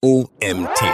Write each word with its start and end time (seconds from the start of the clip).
OMT. 0.00 0.84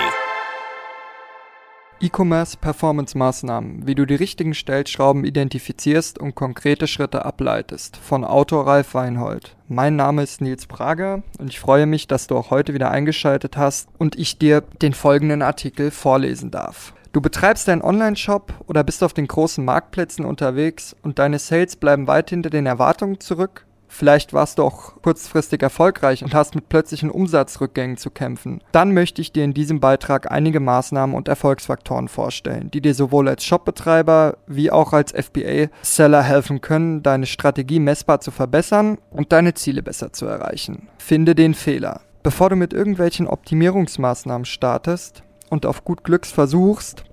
E-Commerce 2.01 2.57
Performance 2.57 3.19
Maßnahmen, 3.19 3.87
wie 3.87 3.95
du 3.95 4.07
die 4.07 4.15
richtigen 4.15 4.55
Stellschrauben 4.55 5.27
identifizierst 5.27 6.19
und 6.19 6.35
konkrete 6.35 6.87
Schritte 6.87 7.23
ableitest. 7.23 7.99
Von 7.99 8.25
Autor 8.25 8.67
Ralf 8.67 8.95
Weinhold. 8.95 9.57
Mein 9.69 9.97
Name 9.97 10.23
ist 10.23 10.41
Nils 10.41 10.65
Prager 10.67 11.23
und 11.39 11.51
ich 11.51 11.61
freue 11.61 11.85
mich, 11.85 12.07
dass 12.07 12.29
du 12.29 12.37
auch 12.39 12.51
heute 12.51 12.73
wieder 12.73 12.91
eingeschaltet 12.91 13.59
hast 13.59 13.91
und 13.99 14.19
ich 14.19 14.39
dir 14.39 14.63
den 14.81 14.95
folgenden 14.95 15.43
Artikel 15.43 15.91
vorlesen 15.91 16.51
darf. 16.51 16.95
Du 17.13 17.21
betreibst 17.21 17.69
einen 17.69 17.83
Online-Shop 17.83 18.55
oder 18.69 18.85
bist 18.85 19.05
auf 19.05 19.13
den 19.13 19.29
großen 19.29 19.63
Marktplätzen 19.63 20.25
unterwegs 20.25 20.97
und 21.03 21.19
deine 21.19 21.39
Sales 21.39 21.77
bleiben 21.77 22.07
weit 22.07 22.31
hinter 22.31 22.49
den 22.49 22.65
Erwartungen 22.65 23.21
zurück 23.21 23.67
Vielleicht 23.95 24.33
warst 24.33 24.59
du 24.59 24.65
auch 24.65 25.01
kurzfristig 25.03 25.63
erfolgreich 25.63 26.25
und 26.25 26.35
hast 26.35 26.57
mit 26.57 26.69
plötzlichen 26.69 27.13
Umsatzrückgängen 27.13 27.97
zu 27.97 28.11
kämpfen. 28.11 28.61
Dann 28.73 28.93
möchte 28.93 29.23
ich 29.23 29.31
dir 29.31 29.45
in 29.45 29.55
diesem 29.55 29.79
Beitrag 29.79 30.33
einige 30.33 30.59
Maßnahmen 30.59 31.15
und 31.15 31.29
Erfolgsfaktoren 31.29 32.09
vorstellen, 32.09 32.73
die 32.73 32.81
dir 32.81 32.93
sowohl 32.93 33.29
als 33.29 33.45
Shopbetreiber 33.45 34.39
wie 34.49 34.73
auch 34.73 34.93
als 34.93 35.13
FBA-Seller 35.13 36.25
helfen 36.25 36.61
können, 36.61 37.05
deine 37.05 37.27
Strategie 37.27 37.79
messbar 37.79 38.19
zu 38.21 38.33
verbessern 38.33 38.99
und 39.13 39.31
deine 39.31 39.55
Ziele 39.55 39.85
besser 39.85 40.13
zu 40.13 40.27
erreichen. 40.27 40.89
Finde 40.99 41.37
den 41.37 41.55
Fehler. 41.55 42.01
Bevor 42.25 42.51
du 42.51 42.57
mit 42.57 42.73
irgendwelchen 42.73 43.29
Optimierungsmaßnahmen 43.29 44.45
startest 44.45 45.23
und 45.51 45.67
auf 45.67 45.85
gut 45.85 46.03
Glücks 46.03 46.33
versuchst, 46.33 47.05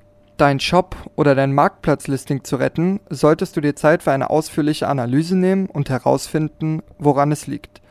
deinen 0.42 0.60
Shop 0.60 0.96
oder 1.16 1.36
dein 1.36 1.54
Marktplatzlisting 1.54 2.44
zu 2.44 2.56
retten, 2.56 3.00
solltest 3.10 3.56
du 3.56 3.62
dir 3.62 3.76
Zeit 3.76 4.04
für 4.04 4.12
eine 4.12 4.32
ausführliche 4.32 4.88
Analyse 4.88 5.38
nehmen 5.38 5.68
und 5.68 5.90
herausfinden, 5.90 6.82
woran 6.98 7.32
es 7.32 7.48
liegt. 7.48 7.82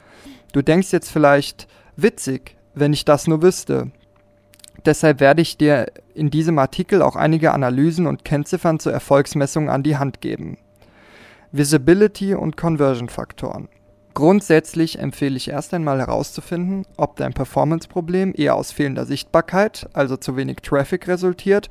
Du 0.52 0.60
denkst 0.60 0.92
jetzt 0.92 1.10
vielleicht, 1.10 1.68
witzig, 1.96 2.56
wenn 2.74 2.92
ich 2.92 3.04
das 3.04 3.28
nur 3.28 3.42
wüsste. 3.42 3.92
Deshalb 4.84 5.20
werde 5.20 5.42
ich 5.42 5.58
dir 5.58 5.86
in 6.14 6.30
diesem 6.30 6.58
Artikel 6.58 7.02
auch 7.02 7.14
einige 7.14 7.52
Analysen 7.52 8.06
und 8.06 8.24
Kennziffern 8.24 8.80
zur 8.80 8.92
Erfolgsmessung 8.92 9.70
an 9.70 9.82
die 9.82 9.96
Hand 9.96 10.20
geben. 10.20 10.58
Visibility 11.52 12.34
und 12.34 12.56
Conversion 12.56 13.08
Faktoren. 13.08 13.68
Grundsätzlich 14.14 14.98
empfehle 14.98 15.36
ich 15.36 15.48
erst 15.48 15.72
einmal 15.72 16.00
herauszufinden, 16.00 16.84
ob 16.96 17.16
dein 17.16 17.32
Performance-Problem 17.32 18.34
eher 18.36 18.56
aus 18.56 18.72
fehlender 18.72 19.06
Sichtbarkeit, 19.06 19.88
also 19.92 20.16
zu 20.16 20.36
wenig 20.36 20.58
Traffic 20.62 21.06
resultiert, 21.06 21.68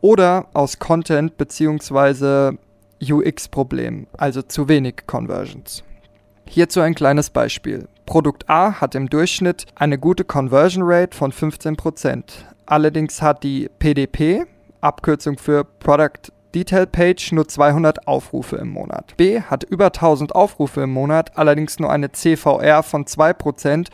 oder 0.00 0.46
aus 0.54 0.78
Content 0.78 1.36
bzw. 1.36 2.56
UX-Problem, 3.02 4.06
also 4.16 4.42
zu 4.42 4.68
wenig 4.68 5.06
Conversions. 5.06 5.84
Hierzu 6.46 6.80
ein 6.80 6.94
kleines 6.94 7.30
Beispiel. 7.30 7.88
Produkt 8.06 8.48
A 8.48 8.80
hat 8.80 8.94
im 8.94 9.08
Durchschnitt 9.08 9.66
eine 9.74 9.98
gute 9.98 10.24
Conversion 10.24 10.82
Rate 10.84 11.16
von 11.16 11.32
15%. 11.32 12.24
Allerdings 12.66 13.22
hat 13.22 13.42
die 13.42 13.68
PDP, 13.78 14.44
Abkürzung 14.80 15.38
für 15.38 15.64
Product 15.64 16.32
Detail 16.54 16.86
Page 16.86 17.32
nur 17.32 17.48
200 17.48 18.06
Aufrufe 18.06 18.56
im 18.56 18.68
Monat. 18.68 19.16
B 19.16 19.40
hat 19.40 19.64
über 19.64 19.86
1000 19.86 20.34
Aufrufe 20.34 20.82
im 20.82 20.90
Monat, 20.92 21.36
allerdings 21.36 21.78
nur 21.78 21.90
eine 21.90 22.12
CVR 22.12 22.82
von 22.82 23.06
2% 23.06 23.88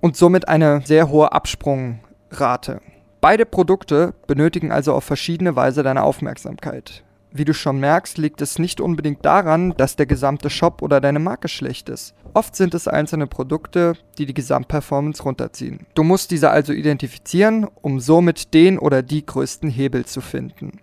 und 0.00 0.16
somit 0.16 0.48
eine 0.48 0.82
sehr 0.84 1.10
hohe 1.10 1.32
Absprungrate. 1.32 2.80
Beide 3.20 3.46
Produkte 3.46 4.14
benötigen 4.26 4.72
also 4.72 4.94
auf 4.94 5.04
verschiedene 5.04 5.54
Weise 5.54 5.82
deine 5.82 6.02
Aufmerksamkeit. 6.02 7.04
Wie 7.34 7.44
du 7.44 7.54
schon 7.54 7.80
merkst, 7.80 8.18
liegt 8.18 8.42
es 8.42 8.58
nicht 8.58 8.80
unbedingt 8.80 9.24
daran, 9.24 9.72
dass 9.76 9.96
der 9.96 10.06
gesamte 10.06 10.50
Shop 10.50 10.82
oder 10.82 11.00
deine 11.00 11.18
Marke 11.18 11.48
schlecht 11.48 11.88
ist. 11.88 12.14
Oft 12.34 12.54
sind 12.56 12.74
es 12.74 12.88
einzelne 12.88 13.26
Produkte, 13.26 13.94
die 14.18 14.26
die 14.26 14.34
Gesamtperformance 14.34 15.22
runterziehen. 15.22 15.86
Du 15.94 16.02
musst 16.02 16.30
diese 16.30 16.50
also 16.50 16.72
identifizieren, 16.74 17.66
um 17.80 18.00
somit 18.00 18.52
den 18.52 18.78
oder 18.78 19.02
die 19.02 19.24
größten 19.24 19.70
Hebel 19.70 20.04
zu 20.04 20.20
finden. 20.20 20.80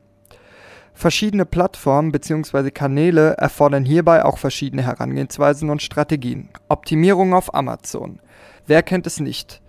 Verschiedene 0.93 1.45
Plattformen 1.45 2.11
bzw. 2.11 2.71
Kanäle 2.71 3.33
erfordern 3.37 3.85
hierbei 3.85 4.25
auch 4.25 4.37
verschiedene 4.37 4.83
Herangehensweisen 4.83 5.69
und 5.69 5.81
Strategien. 5.81 6.49
Optimierung 6.67 7.33
auf 7.33 7.53
Amazon. 7.53 8.19
Wer 8.67 8.83
kennt 8.83 9.07
es 9.07 9.19
nicht? 9.19 9.61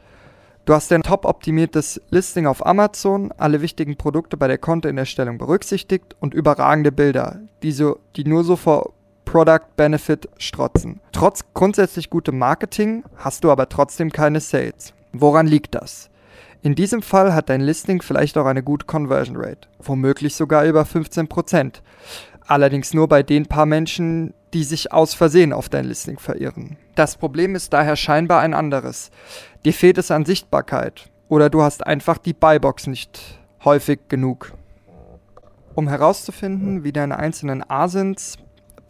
Du 0.65 0.75
hast 0.75 0.93
ein 0.93 1.03
top 1.03 1.25
optimiertes 1.25 2.01
Listing 2.11 2.47
auf 2.47 2.65
Amazon, 2.67 3.33
alle 3.39 3.63
wichtigen 3.63 3.97
Produkte 3.97 4.37
bei 4.37 4.47
der 4.47 4.59
Kontoerstellung 4.59 5.39
berücksichtigt 5.39 6.17
und 6.21 6.35
überragende 6.35 6.93
Bilder, 6.93 7.41
die, 7.63 7.73
so, 7.73 7.99
die 8.17 8.25
nur 8.25 8.45
so 8.45 8.57
vor 8.57 8.93
Product 9.25 9.77
Benefit 9.77 10.29
strotzen. 10.39 11.01
Trotz 11.13 11.45
grundsätzlich 11.55 12.11
gutem 12.11 12.37
Marketing 12.37 13.05
hast 13.17 13.45
du 13.45 13.51
aber 13.51 13.69
trotzdem 13.69 14.11
keine 14.11 14.41
Sales. 14.41 14.93
Woran 15.13 15.47
liegt 15.47 15.75
das? 15.75 16.10
In 16.63 16.75
diesem 16.75 17.01
Fall 17.01 17.33
hat 17.33 17.49
dein 17.49 17.63
Listing 17.63 18.03
vielleicht 18.03 18.37
auch 18.37 18.45
eine 18.45 18.63
gute 18.63 18.85
Conversion 18.85 19.37
Rate, 19.37 19.69
womöglich 19.83 20.35
sogar 20.35 20.65
über 20.67 20.83
15%. 20.83 21.81
Allerdings 22.47 22.93
nur 22.93 23.09
bei 23.09 23.23
den 23.23 23.47
paar 23.47 23.65
Menschen, 23.65 24.35
die 24.53 24.65
sich 24.65 24.93
aus 24.93 25.15
Versehen 25.15 25.53
auf 25.55 25.69
dein 25.71 25.87
Listing 25.87 26.19
verirren. 26.19 26.77
Das 26.97 27.17
Problem 27.17 27.55
ist 27.55 27.73
daher 27.73 27.97
scheinbar 27.97 28.41
ein 28.41 28.53
anderes. 28.53 29.11
Dir 29.65 29.73
fehlt 29.73 29.97
es 29.97 30.11
an 30.11 30.27
Sichtbarkeit 30.27 31.09
oder 31.29 31.49
du 31.49 31.63
hast 31.63 31.87
einfach 31.87 32.19
die 32.19 32.35
Buybox 32.35 32.89
nicht 32.89 33.39
häufig 33.65 34.01
genug. 34.09 34.53
Um 35.75 35.89
herauszufinden, 35.89 36.85
wie 36.85 36.93
deine 36.93 37.19
einzelnen 37.19 37.63
ASINs 37.71 38.37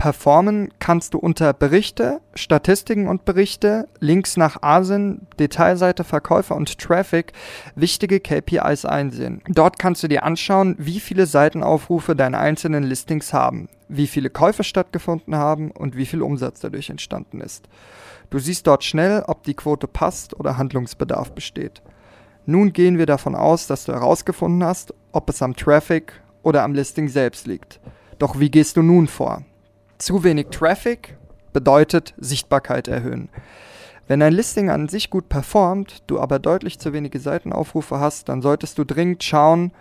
performen, 0.00 0.70
kannst 0.78 1.12
du 1.12 1.18
unter 1.18 1.52
Berichte, 1.52 2.22
Statistiken 2.34 3.06
und 3.06 3.26
Berichte, 3.26 3.86
Links 3.98 4.38
nach 4.38 4.62
ASIN, 4.62 5.26
Detailseite, 5.38 6.04
Verkäufer 6.04 6.56
und 6.56 6.78
Traffic 6.78 7.34
wichtige 7.74 8.18
KPIs 8.18 8.86
einsehen. 8.86 9.42
Dort 9.46 9.78
kannst 9.78 10.02
du 10.02 10.08
dir 10.08 10.22
anschauen, 10.24 10.74
wie 10.78 11.00
viele 11.00 11.26
Seitenaufrufe 11.26 12.16
deine 12.16 12.38
einzelnen 12.38 12.82
Listings 12.82 13.34
haben, 13.34 13.68
wie 13.88 14.06
viele 14.06 14.30
Käufe 14.30 14.64
stattgefunden 14.64 15.36
haben 15.36 15.70
und 15.70 15.98
wie 15.98 16.06
viel 16.06 16.22
Umsatz 16.22 16.60
dadurch 16.60 16.88
entstanden 16.88 17.42
ist. 17.42 17.68
Du 18.30 18.38
siehst 18.38 18.66
dort 18.66 18.84
schnell, 18.84 19.24
ob 19.26 19.42
die 19.42 19.52
Quote 19.52 19.86
passt 19.86 20.32
oder 20.40 20.56
Handlungsbedarf 20.56 21.32
besteht. 21.32 21.82
Nun 22.46 22.72
gehen 22.72 22.96
wir 22.96 23.04
davon 23.04 23.34
aus, 23.34 23.66
dass 23.66 23.84
du 23.84 23.92
herausgefunden 23.92 24.64
hast, 24.64 24.94
ob 25.12 25.28
es 25.28 25.42
am 25.42 25.54
Traffic 25.54 26.14
oder 26.42 26.62
am 26.62 26.72
Listing 26.72 27.08
selbst 27.08 27.46
liegt. 27.46 27.80
Doch 28.18 28.40
wie 28.40 28.50
gehst 28.50 28.78
du 28.78 28.82
nun 28.82 29.06
vor? 29.06 29.44
Zu 30.00 30.24
wenig 30.24 30.46
Traffic 30.46 31.18
bedeutet 31.52 32.14
Sichtbarkeit 32.16 32.88
erhöhen. 32.88 33.28
Wenn 34.08 34.22
ein 34.22 34.32
Listing 34.32 34.70
an 34.70 34.88
sich 34.88 35.10
gut 35.10 35.28
performt, 35.28 36.02
du 36.06 36.18
aber 36.18 36.38
deutlich 36.38 36.78
zu 36.78 36.94
wenige 36.94 37.20
Seitenaufrufe 37.20 38.00
hast, 38.00 38.30
dann 38.30 38.40
solltest 38.40 38.78
du 38.78 38.84
dringend 38.84 39.22
schauen, 39.22 39.72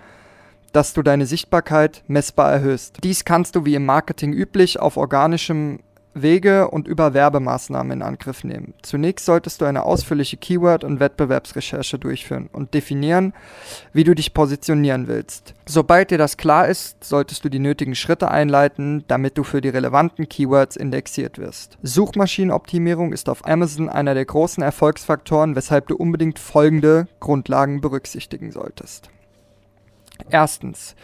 dass 0.73 0.91
du 0.91 1.03
deine 1.03 1.25
Sichtbarkeit 1.25 2.03
messbar 2.07 2.51
erhöhst. 2.51 2.97
Dies 3.01 3.23
kannst 3.23 3.55
du 3.55 3.63
wie 3.63 3.75
im 3.75 3.85
Marketing 3.85 4.33
üblich 4.33 4.77
auf 4.77 4.97
organischem 4.97 5.79
Wege 6.21 6.69
und 6.69 6.87
über 6.87 7.13
Werbemaßnahmen 7.13 7.91
in 7.91 8.01
Angriff 8.01 8.43
nehmen. 8.43 8.73
Zunächst 8.81 9.25
solltest 9.25 9.61
du 9.61 9.65
eine 9.65 9.83
ausführliche 9.83 10.37
Keyword- 10.37 10.83
und 10.83 10.99
Wettbewerbsrecherche 10.99 11.99
durchführen 11.99 12.49
und 12.51 12.73
definieren, 12.73 13.33
wie 13.93 14.03
du 14.03 14.13
dich 14.13 14.33
positionieren 14.33 15.07
willst. 15.07 15.53
Sobald 15.65 16.11
dir 16.11 16.17
das 16.17 16.37
klar 16.37 16.67
ist, 16.67 17.03
solltest 17.03 17.43
du 17.45 17.49
die 17.49 17.59
nötigen 17.59 17.95
Schritte 17.95 18.31
einleiten, 18.31 19.03
damit 19.07 19.37
du 19.37 19.43
für 19.43 19.61
die 19.61 19.69
relevanten 19.69 20.27
Keywords 20.29 20.75
indexiert 20.75 21.37
wirst. 21.37 21.77
Suchmaschinenoptimierung 21.83 23.13
ist 23.13 23.29
auf 23.29 23.45
Amazon 23.47 23.89
einer 23.89 24.13
der 24.13 24.25
großen 24.25 24.63
Erfolgsfaktoren, 24.63 25.55
weshalb 25.55 25.87
du 25.87 25.95
unbedingt 25.95 26.39
folgende 26.39 27.07
Grundlagen 27.19 27.81
berücksichtigen 27.81 28.51
solltest. 28.51 29.09
Erstens, 30.29 30.95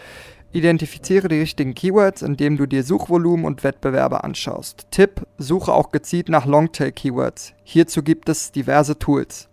Identifiziere 0.55 1.27
die 1.27 1.39
richtigen 1.39 1.75
Keywords, 1.75 2.21
indem 2.21 2.55
du 2.55 2.65
dir 2.65 2.83
Suchvolumen 2.83 3.45
und 3.45 3.65
Wettbewerbe 3.65 4.23
anschaust. 4.23 4.87
Tipp: 4.89 5.27
Suche 5.37 5.73
auch 5.73 5.91
gezielt 5.91 6.29
nach 6.29 6.45
Longtail-Keywords. 6.45 7.53
Hierzu 7.65 8.01
gibt 8.01 8.29
es 8.29 8.53
diverse 8.53 8.97
Tools. 8.97 9.49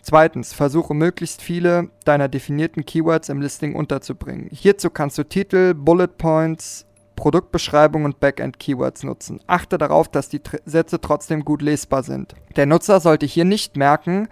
Zweitens, 0.00 0.54
versuche 0.54 0.94
möglichst 0.94 1.42
viele 1.42 1.90
deiner 2.06 2.28
definierten 2.28 2.86
Keywords 2.86 3.28
im 3.28 3.42
Listing 3.42 3.74
unterzubringen. 3.74 4.48
Hierzu 4.50 4.88
kannst 4.88 5.18
du 5.18 5.24
Titel, 5.24 5.74
Bullet 5.74 6.08
Points, 6.16 6.86
Produktbeschreibung 7.14 8.06
und 8.06 8.18
Backend-Keywords 8.18 9.02
nutzen. 9.02 9.38
Achte 9.46 9.76
darauf, 9.76 10.08
dass 10.08 10.30
die 10.30 10.40
Sätze 10.64 10.98
trotzdem 10.98 11.44
gut 11.44 11.60
lesbar 11.60 12.04
sind. 12.04 12.34
Der 12.56 12.64
Nutzer 12.64 13.00
sollte 13.00 13.26
hier 13.26 13.44
nicht 13.44 13.76
merken, 13.76 14.28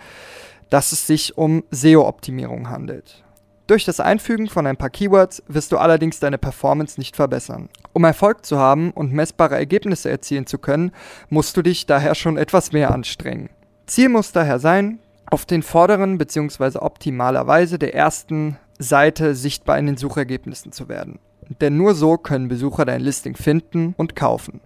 dass 0.70 0.92
es 0.92 1.06
sich 1.06 1.36
um 1.36 1.62
SEO-Optimierung 1.70 2.70
handelt. 2.70 3.22
Durch 3.70 3.84
das 3.84 4.00
Einfügen 4.00 4.48
von 4.48 4.66
ein 4.66 4.76
paar 4.76 4.90
Keywords 4.90 5.44
wirst 5.46 5.70
du 5.70 5.78
allerdings 5.78 6.18
deine 6.18 6.38
Performance 6.38 6.98
nicht 6.98 7.14
verbessern. 7.14 7.68
Um 7.92 8.02
Erfolg 8.02 8.44
zu 8.44 8.58
haben 8.58 8.90
und 8.90 9.12
messbare 9.12 9.54
Ergebnisse 9.54 10.10
erzielen 10.10 10.46
zu 10.46 10.58
können, 10.58 10.90
musst 11.28 11.56
du 11.56 11.62
dich 11.62 11.86
daher 11.86 12.16
schon 12.16 12.36
etwas 12.36 12.72
mehr 12.72 12.90
anstrengen. 12.90 13.48
Ziel 13.86 14.08
muss 14.08 14.32
daher 14.32 14.58
sein, 14.58 14.98
auf 15.26 15.46
den 15.46 15.62
vorderen 15.62 16.18
bzw. 16.18 16.78
optimalerweise 16.80 17.78
der 17.78 17.94
ersten 17.94 18.56
Seite 18.80 19.36
sichtbar 19.36 19.78
in 19.78 19.86
den 19.86 19.96
Suchergebnissen 19.96 20.72
zu 20.72 20.88
werden. 20.88 21.20
Denn 21.60 21.76
nur 21.76 21.94
so 21.94 22.16
können 22.16 22.48
Besucher 22.48 22.84
dein 22.84 23.02
Listing 23.02 23.36
finden 23.36 23.94
und 23.96 24.16
kaufen. 24.16 24.60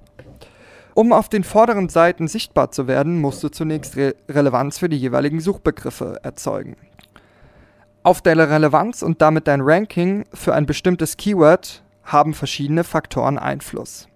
Um 0.95 1.13
auf 1.13 1.29
den 1.29 1.45
vorderen 1.45 1.91
Seiten 1.91 2.27
sichtbar 2.27 2.71
zu 2.71 2.87
werden, 2.87 3.21
musst 3.21 3.43
du 3.45 3.51
zunächst 3.51 3.99
Re 3.99 4.15
Relevanz 4.31 4.79
für 4.79 4.89
die 4.89 4.97
jeweiligen 4.97 5.41
Suchbegriffe 5.41 6.21
erzeugen. 6.23 6.77
Auf 8.05 8.21
deine 8.21 8.51
Relevanz 8.51 9.03
und 9.03 9.23
damit 9.23 9.49
dein 9.49 9.63
Ranking 9.63 10.27
für 10.35 10.55
ein 10.55 10.67
bestimmtes 10.67 11.17
Keyword 11.17 11.83
haben 12.03 12.35
verschiedene 12.35 12.85
Faktoren 12.85 13.39
Einfluss. 13.39 14.09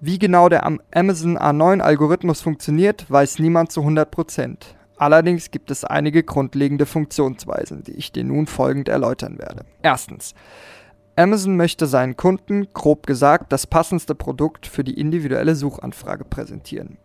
Wie 0.00 0.20
genau 0.20 0.48
der 0.48 0.64
Amazon 0.94 1.36
A9-Algorithmus 1.36 2.40
funktioniert, 2.40 3.10
weiß 3.10 3.40
niemand 3.40 3.72
zu 3.72 3.80
100%. 3.80 4.56
Allerdings 4.98 5.50
gibt 5.50 5.72
es 5.72 5.82
einige 5.84 6.22
grundlegende 6.22 6.86
Funktionsweisen, 6.86 7.82
die 7.82 7.94
ich 7.94 8.12
dir 8.12 8.22
nun 8.22 8.46
folgend 8.46 8.88
erläutern 8.88 9.36
werde. 9.36 9.64
Erstens. 9.82 10.36
Amazon 11.14 11.56
möchte 11.56 11.86
seinen 11.86 12.16
Kunden, 12.16 12.68
grob 12.72 13.06
gesagt, 13.06 13.52
das 13.52 13.66
passendste 13.66 14.14
Produkt 14.14 14.66
für 14.66 14.82
die 14.82 14.98
individuelle 14.98 15.54
Suchanfrage 15.54 16.24
präsentieren. 16.24 16.96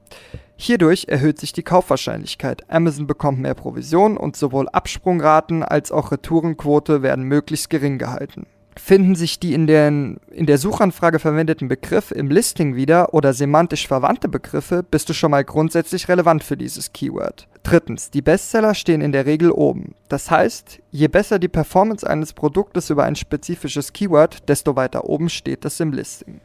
Hierdurch 0.56 1.07
erhöht 1.09 1.39
sich 1.39 1.54
die 1.54 1.63
Kaufwahrscheinlichkeit. 1.63 2.63
Amazon 2.69 3.06
bekommt 3.06 3.39
mehr 3.39 3.54
Provision 3.54 4.18
und 4.18 4.36
sowohl 4.36 4.69
Absprungraten 4.69 5.62
als 5.62 5.92
auch 5.92 6.12
Retourenquote 6.12 7.01
werden 7.01 7.25
möglichst 7.25 7.69
gering 7.69 7.98
gehalten 7.98 8.48
finden 8.78 9.16
sich 9.16 9.40
die 9.40 9.54
in, 9.54 9.68
den, 9.68 10.18
in 10.32 10.46
der 10.46 10.58
Suchanfrage 10.58 11.20
verwendeten 11.20 11.68
Begriffe 11.68 12.16
im 12.16 12.30
Listing 12.30 12.76
wieder 12.76 13.14
oder 13.14 13.34
semantisch 13.34 13.88
verwandte 13.88 14.30
Begriffe, 14.30 14.84
bist 14.84 15.10
du 15.10 15.14
schon 15.14 15.32
mal 15.32 15.44
grundsätzlich 15.44 16.08
relevant 16.08 16.44
für 16.44 16.58
dieses 16.58 16.94
Keyword. 16.94 17.48
Drittens, 17.64 18.12
die 18.12 18.22
Bestseller 18.22 18.76
stehen 18.76 19.02
in 19.02 19.12
der 19.12 19.26
Regel 19.26 19.52
oben. 19.52 19.96
Das 20.10 20.32
heißt, 20.32 20.80
je 20.92 21.08
besser 21.08 21.40
die 21.40 21.48
Performance 21.48 22.08
eines 22.08 22.34
Produktes 22.34 22.90
über 22.90 23.04
ein 23.04 23.16
spezifisches 23.16 23.94
Keyword, 23.94 24.48
desto 24.48 24.76
weiter 24.76 25.06
oben 25.06 25.30
steht 25.30 25.66
es 25.66 25.80
im 25.80 25.92
Listing. 25.92 26.40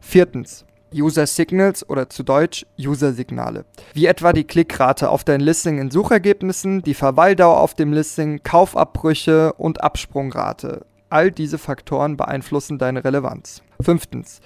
Viertens, 0.00 0.64
User 0.94 1.26
Signals 1.26 1.88
oder 1.88 2.08
zu 2.08 2.22
Deutsch 2.22 2.66
User 2.78 3.12
Signale. 3.12 3.64
Wie 3.94 4.06
etwa 4.06 4.32
die 4.32 4.44
Klickrate 4.44 5.10
auf 5.10 5.24
dein 5.24 5.40
Listing 5.40 5.78
in 5.78 5.90
Suchergebnissen, 5.90 6.82
die 6.82 6.94
Verweildauer 6.94 7.60
auf 7.60 7.74
dem 7.74 7.92
Listing, 7.92 8.42
Kaufabbrüche 8.42 9.52
und 9.54 9.82
Absprungrate. 9.82 10.84
All 11.12 11.30
diese 11.30 11.58
Faktoren 11.58 12.16
beeinflussen 12.16 12.78
deine 12.78 13.04
Relevanz. 13.04 13.62
Fünftens. 13.82 14.40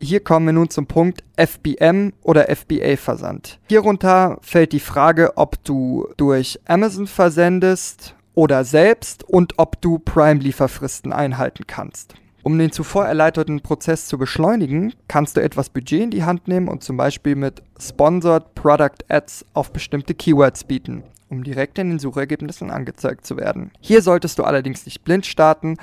Hier 0.00 0.20
kommen 0.20 0.46
wir 0.46 0.52
nun 0.52 0.70
zum 0.70 0.86
Punkt 0.86 1.24
FBM 1.36 2.12
oder 2.22 2.48
FBA-Versand. 2.48 3.58
Hierunter 3.68 4.38
fällt 4.40 4.70
die 4.72 4.78
Frage, 4.78 5.36
ob 5.36 5.64
du 5.64 6.06
durch 6.16 6.60
Amazon 6.66 7.08
versendest 7.08 8.14
oder 8.34 8.62
selbst 8.62 9.24
und 9.24 9.54
ob 9.56 9.80
du 9.80 9.98
Prime-Lieferfristen 9.98 11.12
einhalten 11.12 11.64
kannst. 11.66 12.14
Um 12.44 12.56
den 12.56 12.70
zuvor 12.70 13.06
erleiteten 13.06 13.60
Prozess 13.60 14.06
zu 14.06 14.16
beschleunigen, 14.16 14.94
kannst 15.08 15.36
du 15.36 15.42
etwas 15.42 15.70
Budget 15.70 16.02
in 16.02 16.10
die 16.12 16.22
Hand 16.22 16.46
nehmen 16.46 16.68
und 16.68 16.84
zum 16.84 16.96
Beispiel 16.96 17.34
mit 17.34 17.64
Sponsored 17.80 18.54
Product 18.54 19.02
Ads 19.08 19.44
auf 19.54 19.72
bestimmte 19.72 20.14
Keywords 20.14 20.62
bieten 20.62 21.02
um 21.28 21.44
direkt 21.44 21.78
in 21.78 21.90
den 21.90 21.98
Suchergebnissen 21.98 22.70
angezeigt 22.70 23.26
zu 23.26 23.36
werden. 23.36 23.70
Hier 23.80 24.02
solltest 24.02 24.38
du 24.38 24.44
allerdings 24.44 24.84
nicht 24.86 25.04
blind 25.04 25.26
starten, 25.26 25.76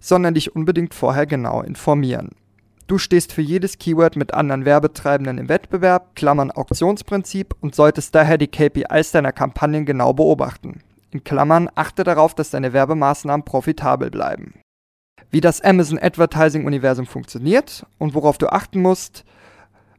sondern 0.00 0.34
dich 0.34 0.54
unbedingt 0.54 0.94
vorher 0.94 1.26
genau 1.26 1.62
informieren. 1.62 2.30
Du 2.86 2.98
stehst 2.98 3.32
für 3.32 3.40
jedes 3.40 3.78
Keyword 3.78 4.16
mit 4.16 4.34
anderen 4.34 4.66
Werbetreibenden 4.66 5.38
im 5.38 5.48
Wettbewerb, 5.48 6.14
Klammern 6.14 6.50
Auktionsprinzip 6.50 7.54
und 7.60 7.74
solltest 7.74 8.14
daher 8.14 8.36
die 8.36 8.48
KPIs 8.48 9.12
deiner 9.12 9.32
Kampagnen 9.32 9.86
genau 9.86 10.12
beobachten. 10.12 10.80
In 11.10 11.24
Klammern 11.24 11.70
achte 11.74 12.04
darauf, 12.04 12.34
dass 12.34 12.50
deine 12.50 12.72
Werbemaßnahmen 12.72 13.44
profitabel 13.44 14.10
bleiben. 14.10 14.60
Wie 15.30 15.40
das 15.40 15.62
Amazon 15.62 15.98
Advertising 15.98 16.66
Universum 16.66 17.06
funktioniert 17.06 17.86
und 17.98 18.14
worauf 18.14 18.36
du 18.36 18.48
achten 18.48 18.82
musst, 18.82 19.24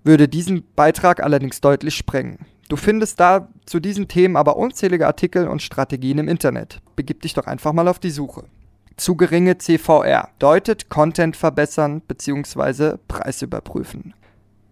würde 0.04 0.28
diesen 0.28 0.64
Beitrag 0.76 1.24
allerdings 1.24 1.62
deutlich 1.62 1.96
sprengen. 1.96 2.46
Du 2.68 2.78
findest 2.78 3.20
da 3.20 3.48
zu 3.66 3.80
diesen 3.80 4.08
Themen 4.08 4.36
aber 4.36 4.58
unzählige 4.58 5.06
Artikel 5.06 5.48
und 5.48 5.62
Strategien 5.62 6.18
im 6.18 6.28
Internet. 6.28 6.82
Begib 6.96 7.22
dich 7.22 7.36
doch 7.36 7.46
einfach 7.46 7.74
mal 7.74 7.88
auf 7.88 8.00
die 8.00 8.10
Suche. 8.10 8.46
Zu 8.98 9.16
geringe 9.16 9.58
CVR 9.58 10.30
deutet 10.40 10.90
Content 10.90 11.36
verbessern 11.36 12.02
bzw. 12.02 12.98
Preis 13.08 13.42
überprüfen. 13.42 14.14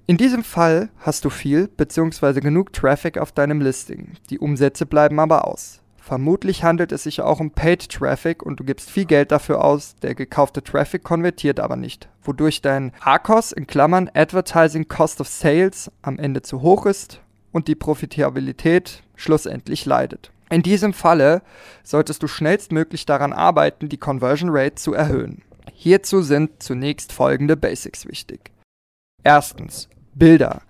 In 0.08 0.18
diesem 0.18 0.44
Fall 0.44 0.90
hast 1.00 1.24
du 1.24 1.30
viel 1.30 1.68
bzw. 1.68 2.40
genug 2.40 2.74
Traffic 2.74 3.18
auf 3.18 3.32
deinem 3.32 3.62
Listing. 3.62 4.14
Die 4.30 4.40
Umsätze 4.40 4.86
bleiben 4.86 5.20
aber 5.20 5.48
aus. 5.48 5.82
Vermutlich 5.98 6.64
handelt 6.64 6.92
es 6.92 7.04
sich 7.04 7.22
auch 7.22 7.40
um 7.40 7.52
Paid 7.52 7.90
Traffic 7.90 8.44
und 8.44 8.60
du 8.60 8.66
gibst 8.66 8.90
viel 8.90 9.06
Geld 9.06 9.32
dafür 9.32 9.64
aus, 9.64 9.96
der 10.02 10.16
gekaufte 10.16 10.62
Traffic 10.62 11.04
konvertiert 11.04 11.62
aber 11.62 11.78
nicht, 11.78 12.10
wodurch 12.22 12.62
dein 12.62 12.92
ACOS 13.00 13.54
in 13.54 13.68
Klammern 13.68 14.10
Advertising 14.14 14.90
Cost 14.90 15.22
of 15.22 15.30
Sales 15.30 15.90
am 16.02 16.20
Ende 16.20 16.42
zu 16.42 16.62
hoch 16.62 16.86
ist 16.86 17.23
und 17.54 17.70
die 17.70 17.76
Profitabilität 17.76 19.04
schlussendlich 19.16 19.86
leidet. 19.86 20.32
In 20.50 20.62
diesem 20.62 20.94
Falle 20.94 21.42
solltest 21.84 22.22
du 22.22 22.28
schnellstmöglich 22.28 23.06
daran 23.06 23.32
arbeiten, 23.32 23.88
die 23.88 23.98
Conversion 23.98 24.50
Rate 24.52 24.76
zu 24.76 24.94
erhöhen. 24.94 25.42
Hierzu 25.72 26.22
sind 26.22 26.62
zunächst 26.62 27.14
folgende 27.14 27.56
Basics 27.56 28.06
wichtig. 28.06 28.52
Erstens, 29.24 29.88
Bilder. 30.14 30.62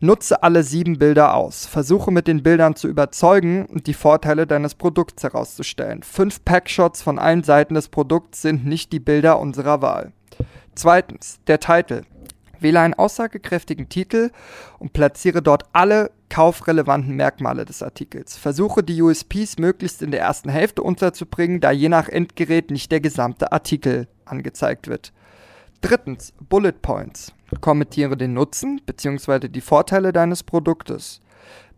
Nutze 0.00 0.42
alle 0.42 0.62
sieben 0.62 0.98
Bilder 0.98 1.34
aus. 1.34 1.66
Versuche 1.66 2.10
mit 2.10 2.26
den 2.26 2.42
Bildern 2.42 2.76
zu 2.76 2.88
überzeugen 2.88 3.66
und 3.66 3.86
die 3.86 3.94
Vorteile 3.94 4.46
deines 4.46 4.74
Produkts 4.74 5.22
herauszustellen. 5.22 6.02
Fünf 6.02 6.44
Packshots 6.44 7.00
von 7.02 7.18
allen 7.18 7.42
Seiten 7.42 7.74
des 7.74 7.88
Produkts 7.88 8.42
sind 8.42 8.66
nicht 8.66 8.92
die 8.92 9.00
Bilder 9.00 9.38
unserer 9.38 9.80
Wahl. 9.80 10.12
Zweitens, 10.74 11.40
der 11.46 11.58
Titel. 11.60 12.02
Wähle 12.60 12.80
einen 12.80 12.94
aussagekräftigen 12.94 13.88
Titel 13.88 14.30
und 14.78 14.92
platziere 14.92 15.42
dort 15.42 15.64
alle 15.72 16.10
kaufrelevanten 16.28 17.14
Merkmale 17.16 17.64
des 17.64 17.82
Artikels. 17.82 18.36
Versuche 18.36 18.82
die 18.82 19.00
USPs 19.00 19.58
möglichst 19.58 20.02
in 20.02 20.10
der 20.10 20.20
ersten 20.20 20.50
Hälfte 20.50 20.82
unterzubringen, 20.82 21.60
da 21.60 21.70
je 21.70 21.88
nach 21.88 22.08
Endgerät 22.08 22.70
nicht 22.70 22.92
der 22.92 23.00
gesamte 23.00 23.52
Artikel 23.52 24.08
angezeigt 24.24 24.88
wird. 24.88 25.12
Drittens, 25.80 26.32
Bullet 26.48 26.72
Points. 26.82 27.32
Kommentiere 27.60 28.16
den 28.16 28.34
Nutzen 28.34 28.80
bzw. 28.84 29.48
die 29.48 29.60
Vorteile 29.60 30.12
deines 30.12 30.42
Produktes. 30.42 31.20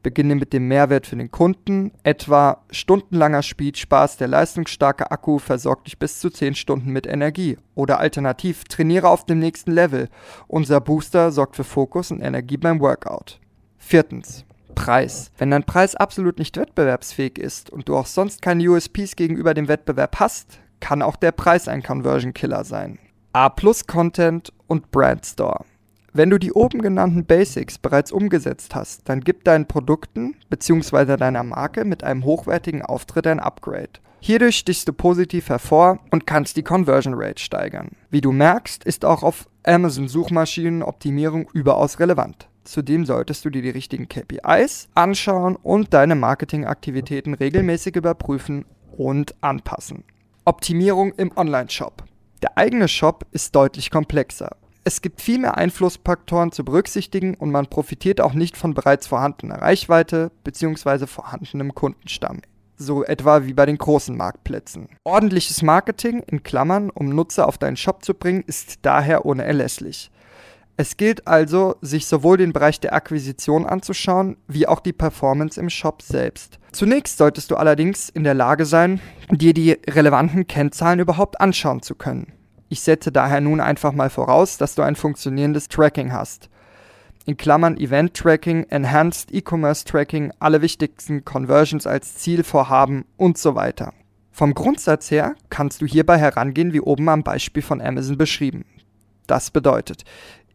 Beginne 0.03 0.35
mit 0.35 0.53
dem 0.53 0.69
Mehrwert 0.69 1.07
für 1.07 1.17
den 1.17 1.31
Kunden, 1.31 1.93
etwa 2.03 2.63
stundenlanger 2.71 3.43
Speedspaß, 3.43 4.17
der 4.17 4.29
leistungsstarke 4.29 5.11
Akku 5.11 5.39
versorgt 5.39 5.87
dich 5.87 5.99
bis 5.99 6.21
zu 6.21 6.31
10 6.31 6.55
Stunden 6.55 6.91
mit 6.91 7.07
Energie. 7.07 7.59
Oder 7.75 7.99
alternativ, 7.99 8.65
trainiere 8.65 9.09
auf 9.09 9.27
dem 9.27 9.39
nächsten 9.39 9.73
Level. 9.73 10.09
Unser 10.47 10.81
Booster 10.81 11.33
sorgt 11.33 11.57
für 11.57 11.65
Fokus 11.65 12.11
und 12.11 12.21
Energie 12.21 12.57
beim 12.57 12.81
Workout. 12.81 13.41
Viertens. 13.79 14.45
Preis. 14.75 15.31
Wenn 15.37 15.51
dein 15.51 15.65
Preis 15.65 15.95
absolut 15.95 16.39
nicht 16.39 16.57
wettbewerbsfähig 16.57 17.39
ist 17.39 17.71
und 17.71 17.89
du 17.89 17.97
auch 17.97 18.07
sonst 18.07 18.41
keine 18.41 18.69
USPs 18.71 19.17
gegenüber 19.17 19.53
dem 19.53 19.69
Wettbewerb 19.69 20.21
hast, 20.21 20.61
kann 20.81 21.03
auch 21.03 21.17
der 21.17 21.33
Preis 21.33 21.69
ein 21.69 21.83
Conversion 21.83 22.33
Killer 22.33 22.65
sein. 22.65 22.99
A 23.33 23.49
Plus 23.49 23.87
Content 23.87 24.53
und 24.67 24.91
Brand 24.91 25.27
Store. 25.27 25.65
Wenn 26.13 26.31
du 26.31 26.39
die 26.39 26.53
oben 26.53 26.83
genannten 26.83 27.25
Basics 27.25 27.79
bereits 27.79 28.11
umgesetzt 28.11 28.75
hast, 28.75 29.09
dann 29.09 29.21
gib 29.21 29.45
deinen 29.45 29.67
Produkten 29.67 30.35
bzw. 30.49 31.17
deiner 31.17 31.45
Marke 31.45 31.85
mit 31.85 32.03
einem 32.03 32.25
hochwertigen 32.25 32.83
Auftritt 32.83 33.29
ein 33.29 33.39
Upgrade. 33.39 34.01
Hierdurch 34.21 34.59
stichst 34.59 34.89
du 34.89 34.93
positiv 34.93 35.49
hervor 35.49 36.01
und 36.11 36.27
kannst 36.27 36.57
die 36.57 36.65
Conversion 36.65 37.15
Rate 37.17 37.41
steigern. 37.41 37.93
Wie 38.11 38.21
du 38.21 38.33
merkst, 38.33 38.85
ist 38.85 39.05
auch 39.05 39.23
auf 39.23 39.49
Amazon 39.65 40.09
Suchmaschinenoptimierung 40.09 41.49
überaus 41.53 42.01
relevant. 42.01 42.49
Zudem 42.65 43.07
solltest 43.07 43.45
du 43.45 43.51
dir 43.51 43.63
die 43.63 43.71
richtigen 43.71 44.09
KPIs 44.09 44.89
anschauen 44.95 45.57
und 45.57 45.95
deine 45.95 46.17
Marketingaktivitäten 46.17 47.35
regelmäßig 47.35 47.97
überprüfen 47.97 48.65
und 48.97 49.35
anpassen. 49.41 50.05
Optimierung 50.45 51.13
im 51.13 51.31
Online-Shop. 51.37 52.03
Der 52.43 52.59
eigene 52.59 52.89
Shop 52.89 53.25
ist 53.31 53.55
deutlich 53.55 53.91
komplexer. 53.91 54.57
Es 54.91 55.03
gibt 55.03 55.21
viel 55.21 55.39
mehr 55.39 55.57
Einflussfaktoren 55.57 56.51
zu 56.51 56.65
berücksichtigen 56.65 57.37
und 57.37 57.53
man 57.53 57.69
profitiert 57.69 58.21
auch 58.21 58.35
nicht 58.35 58.57
von 58.57 58.75
bereits 58.75 59.07
vorhandener 59.07 59.63
Reichweite 59.63 60.33
bzw. 60.43 61.07
vorhandenem 61.07 61.77
Kundenstamm. 61.77 62.41
So 62.77 63.05
etwa 63.05 63.45
wie 63.47 63.55
bei 63.55 63.67
den 63.67 63.79
großen 63.79 64.17
Marktplätzen. 64.17 64.89
Ordentliches 65.05 65.63
Marketing 65.63 66.25
in 66.27 66.43
Klammern, 66.43 66.91
um 66.91 67.09
Nutzer 67.09 67.47
auf 67.47 67.57
deinen 67.57 67.77
Shop 67.77 68.05
zu 68.05 68.15
bringen, 68.15 68.43
ist 68.49 68.81
daher 68.83 69.25
unerlässlich. 69.25 70.11
Es 70.77 70.97
gilt 70.97 71.29
also, 71.29 71.77
sich 71.81 72.07
sowohl 72.07 72.39
den 72.39 72.53
Bereich 72.53 72.81
der 72.81 72.93
Akquisition 72.93 73.67
anzuschauen, 73.67 74.39
wie 74.49 74.67
auch 74.67 74.81
die 74.81 74.93
Performance 74.93 75.61
im 75.61 75.71
Shop 75.71 76.03
selbst. 76.03 76.59
Zunächst 76.73 77.17
solltest 77.17 77.53
du 77.53 77.55
allerdings 77.55 78.09
in 78.09 78.25
der 78.25 78.35
Lage 78.35 78.67
sein, 78.67 79.01
dir 79.31 79.55
die 79.55 79.79
relevanten 79.89 80.49
Kennzahlen 80.49 80.99
überhaupt 80.99 81.41
anschauen 81.41 81.81
zu 81.81 81.95
können. 81.95 82.33
Ich 82.73 82.83
setze 82.83 83.11
daher 83.11 83.41
nun 83.41 83.61
einfach 83.61 83.93
mal 83.93 84.11
voraus, 84.11 84.57
dass 84.57 84.77
du 84.77 84.83
ein 84.83 84.95
funktionierendes 84.95 85.67
Tracking 85.67 86.13
hast. 86.13 86.49
In 87.27 87.37
Klammern 87.37 87.77
Event 87.77 88.15
Tracking, 88.15 88.63
Enhanced 88.71 89.35
E-Commerce 89.35 89.85
Tracking, 89.85 90.33
alle 90.39 90.63
wichtigsten 90.63 91.25
Conversions 91.25 91.89
als 91.89 92.15
Zielvorhaben 92.15 93.07
und 93.17 93.39
so 93.39 93.57
weiter. 93.57 93.93
Vom 94.31 94.55
Grundsatz 94.55 95.11
her 95.11 95.35
kannst 95.51 95.83
du 95.83 95.87
hierbei 95.87 96.17
herangehen 96.17 96.73
wie 96.73 96.81
oben 96.81 97.09
am 97.09 97.25
Beispiel 97.25 97.65
von 97.65 97.81
Amazon 97.81 98.17
beschrieben. 98.17 98.65
Das 99.27 99.51
bedeutet, 99.51 100.05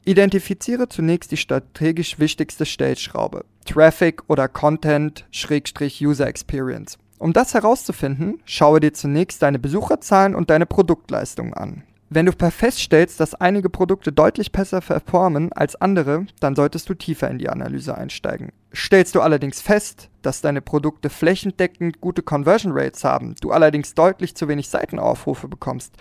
identifiziere 0.06 0.88
zunächst 0.88 1.34
die 1.34 1.38
strategisch 1.38 2.18
wichtigste 2.18 2.66
Stellschraube, 2.66 3.44
Traffic 3.66 4.24
oder 4.30 4.48
Content-User 4.48 6.28
Experience. 6.28 6.98
Um 7.18 7.34
das 7.34 7.54
herauszufinden, 7.54 8.42
schaue 8.46 8.80
dir 8.80 8.94
zunächst 8.94 9.42
deine 9.42 9.60
Besucherzahlen 9.60 10.34
und 10.34 10.50
deine 10.50 10.66
Produktleistungen 10.66 11.54
an. 11.54 11.84
Wenn 12.16 12.28
du 12.28 12.32
feststellst, 12.32 13.20
dass 13.20 13.36
einige 13.36 13.70
Produkte 13.70 14.14
deutlich 14.14 14.54
besser 14.54 14.80
performen 14.80 15.52
als 15.52 15.76
andere, 15.76 16.28
dann 16.40 16.56
solltest 16.56 16.88
du 16.88 16.94
tiefer 16.94 17.30
in 17.30 17.40
die 17.40 17.50
Analyse 17.50 17.98
einsteigen. 17.98 18.54
Stellst 18.74 19.16
du 19.16 19.22
allerdings 19.22 19.60
fest, 19.60 20.10
dass 20.22 20.40
deine 20.40 20.62
Produkte 20.62 21.10
flächendeckend 21.10 22.00
gute 22.00 22.22
Conversion 22.22 22.72
Rates 22.74 23.04
haben, 23.04 23.36
du 23.42 23.52
allerdings 23.52 23.96
deutlich 23.96 24.34
zu 24.34 24.48
wenig 24.48 24.70
Seitenaufrufe 24.70 25.50
bekommst, 25.50 25.94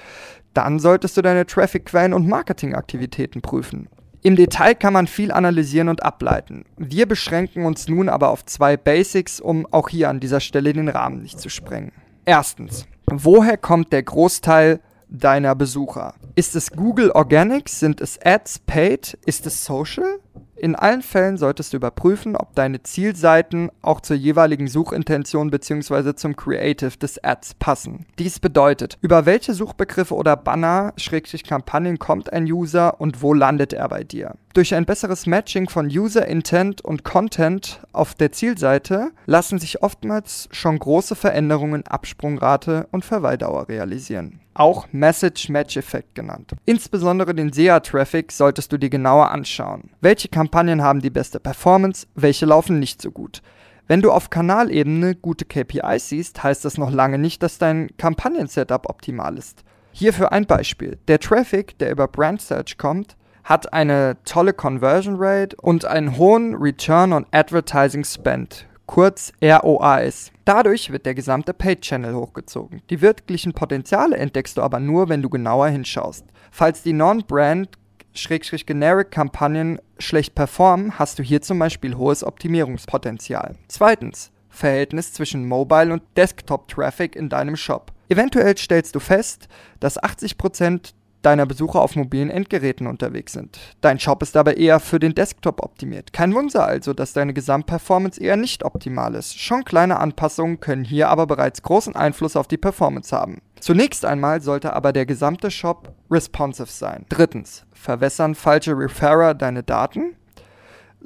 dann 0.52 0.78
solltest 0.78 1.16
du 1.16 1.22
deine 1.22 1.46
Traffic-Quellen 1.46 2.14
und 2.14 2.28
Marketingaktivitäten 2.28 3.42
prüfen. 3.42 3.88
Im 4.22 4.36
Detail 4.36 4.76
kann 4.76 4.92
man 4.92 5.08
viel 5.08 5.32
analysieren 5.32 5.88
und 5.88 6.04
ableiten. 6.04 6.64
Wir 6.76 7.06
beschränken 7.06 7.66
uns 7.66 7.88
nun 7.88 8.08
aber 8.08 8.28
auf 8.28 8.46
zwei 8.46 8.76
Basics, 8.76 9.40
um 9.40 9.66
auch 9.72 9.88
hier 9.88 10.10
an 10.10 10.20
dieser 10.20 10.38
Stelle 10.38 10.74
den 10.74 10.88
Rahmen 10.88 11.22
nicht 11.22 11.40
zu 11.40 11.48
sprengen. 11.48 11.90
Erstens, 12.24 12.86
woher 13.10 13.56
kommt 13.56 13.92
der 13.92 14.04
Großteil 14.04 14.78
deiner 15.08 15.54
Besucher? 15.54 16.14
Ist 16.34 16.54
es 16.56 16.70
Google 16.72 17.10
Organics? 17.10 17.80
Sind 17.80 18.00
es 18.00 18.18
Ads 18.24 18.60
paid? 18.60 19.18
Ist 19.26 19.46
es 19.46 19.64
Social? 19.64 20.20
In 20.56 20.76
allen 20.76 21.02
Fällen 21.02 21.36
solltest 21.36 21.72
du 21.72 21.76
überprüfen, 21.76 22.36
ob 22.36 22.54
deine 22.54 22.82
Zielseiten 22.82 23.70
auch 23.82 24.00
zur 24.00 24.16
jeweiligen 24.16 24.66
Suchintention 24.66 25.50
bzw. 25.50 26.14
zum 26.14 26.36
Creative 26.36 26.96
des 26.96 27.22
Ads 27.22 27.54
passen. 27.54 28.06
Dies 28.18 28.38
bedeutet, 28.38 28.96
über 29.02 29.26
welche 29.26 29.52
Suchbegriffe 29.52 30.14
oder 30.14 30.36
Banner-Kampagnen 30.36 31.98
kommt 31.98 32.32
ein 32.32 32.44
User 32.44 32.98
und 33.00 33.20
wo 33.20 33.34
landet 33.34 33.74
er 33.74 33.88
bei 33.88 34.04
dir. 34.04 34.36
Durch 34.54 34.74
ein 34.74 34.86
besseres 34.86 35.26
Matching 35.26 35.68
von 35.68 35.86
User 35.86 36.26
Intent 36.26 36.80
und 36.80 37.04
Content 37.04 37.80
auf 37.92 38.14
der 38.14 38.32
Zielseite 38.32 39.10
lassen 39.26 39.58
sich 39.58 39.82
oftmals 39.82 40.48
schon 40.52 40.78
große 40.78 41.16
Veränderungen 41.16 41.82
in 41.82 41.86
Absprungrate 41.86 42.86
und 42.92 43.04
Verweildauer 43.04 43.68
realisieren 43.68 44.40
auch 44.54 44.86
Message-Match-Effekt 44.92 46.14
genannt. 46.14 46.52
Insbesondere 46.64 47.34
den 47.34 47.52
SEA-Traffic 47.52 48.32
solltest 48.32 48.72
du 48.72 48.78
dir 48.78 48.90
genauer 48.90 49.30
anschauen. 49.30 49.90
Welche 50.00 50.23
Kampagnen 50.28 50.82
haben 50.82 51.00
die 51.00 51.10
beste 51.10 51.40
Performance, 51.40 52.06
welche 52.14 52.46
laufen 52.46 52.78
nicht 52.78 53.00
so 53.02 53.10
gut? 53.10 53.42
Wenn 53.86 54.00
du 54.00 54.10
auf 54.10 54.30
Kanalebene 54.30 55.14
gute 55.14 55.44
KPIs 55.44 56.08
siehst, 56.08 56.42
heißt 56.42 56.64
das 56.64 56.78
noch 56.78 56.90
lange 56.90 57.18
nicht, 57.18 57.42
dass 57.42 57.58
dein 57.58 57.88
Kampagnen-Setup 57.98 58.88
optimal 58.88 59.36
ist. 59.36 59.62
Hierfür 59.92 60.32
ein 60.32 60.46
Beispiel. 60.46 60.98
Der 61.06 61.18
Traffic, 61.18 61.78
der 61.78 61.90
über 61.90 62.08
Brand 62.08 62.40
Search 62.40 62.78
kommt, 62.78 63.16
hat 63.44 63.72
eine 63.72 64.16
tolle 64.24 64.54
Conversion 64.54 65.16
Rate 65.18 65.56
und 65.60 65.84
einen 65.84 66.16
hohen 66.16 66.54
Return 66.54 67.12
on 67.12 67.26
Advertising 67.30 68.04
Spend 68.04 68.66
kurz 68.86 69.32
ROAS. 69.42 70.30
Dadurch 70.44 70.90
wird 70.90 71.06
der 71.06 71.14
gesamte 71.14 71.54
Paid-Channel 71.54 72.14
hochgezogen. 72.14 72.82
Die 72.90 73.00
wirklichen 73.00 73.52
Potenziale 73.52 74.16
entdeckst 74.16 74.56
du 74.56 74.62
aber 74.62 74.80
nur, 74.80 75.08
wenn 75.08 75.22
du 75.22 75.30
genauer 75.30 75.68
hinschaust. 75.68 76.26
Falls 76.50 76.82
die 76.82 76.92
Non-Brand 76.92 77.70
Generic-Kampagnen 78.14 79.80
schlecht 79.98 80.34
performen, 80.34 80.98
hast 80.98 81.18
du 81.18 81.22
hier 81.22 81.42
zum 81.42 81.58
Beispiel 81.58 81.96
hohes 81.96 82.24
Optimierungspotenzial. 82.24 83.56
Zweitens, 83.68 84.30
Verhältnis 84.48 85.12
zwischen 85.12 85.46
Mobile 85.46 85.92
und 85.92 86.02
Desktop-Traffic 86.16 87.16
in 87.16 87.28
deinem 87.28 87.56
Shop. 87.56 87.92
Eventuell 88.08 88.56
stellst 88.56 88.94
du 88.94 89.00
fest, 89.00 89.48
dass 89.80 90.00
80% 90.00 90.94
deiner 91.24 91.46
Besucher 91.46 91.80
auf 91.80 91.96
mobilen 91.96 92.30
Endgeräten 92.30 92.86
unterwegs 92.86 93.32
sind. 93.32 93.58
Dein 93.80 93.98
Shop 93.98 94.22
ist 94.22 94.36
aber 94.36 94.56
eher 94.56 94.78
für 94.80 95.00
den 95.00 95.14
Desktop 95.14 95.62
optimiert. 95.62 96.12
Kein 96.12 96.34
Wunder 96.34 96.66
also, 96.66 96.92
dass 96.92 97.12
deine 97.12 97.32
Gesamtperformance 97.32 98.20
eher 98.20 98.36
nicht 98.36 98.64
optimal 98.64 99.14
ist. 99.14 99.38
Schon 99.38 99.64
kleine 99.64 99.98
Anpassungen 99.98 100.60
können 100.60 100.84
hier 100.84 101.08
aber 101.08 101.26
bereits 101.26 101.62
großen 101.62 101.96
Einfluss 101.96 102.36
auf 102.36 102.46
die 102.46 102.58
Performance 102.58 103.16
haben. 103.16 103.40
Zunächst 103.58 104.04
einmal 104.04 104.42
sollte 104.42 104.74
aber 104.74 104.92
der 104.92 105.06
gesamte 105.06 105.50
Shop 105.50 105.94
responsive 106.10 106.70
sein. 106.70 107.06
Drittens, 107.08 107.63
verwässern 107.84 108.34
falsche 108.34 108.72
Referrer 108.76 109.34
deine 109.34 109.62
Daten? 109.62 110.16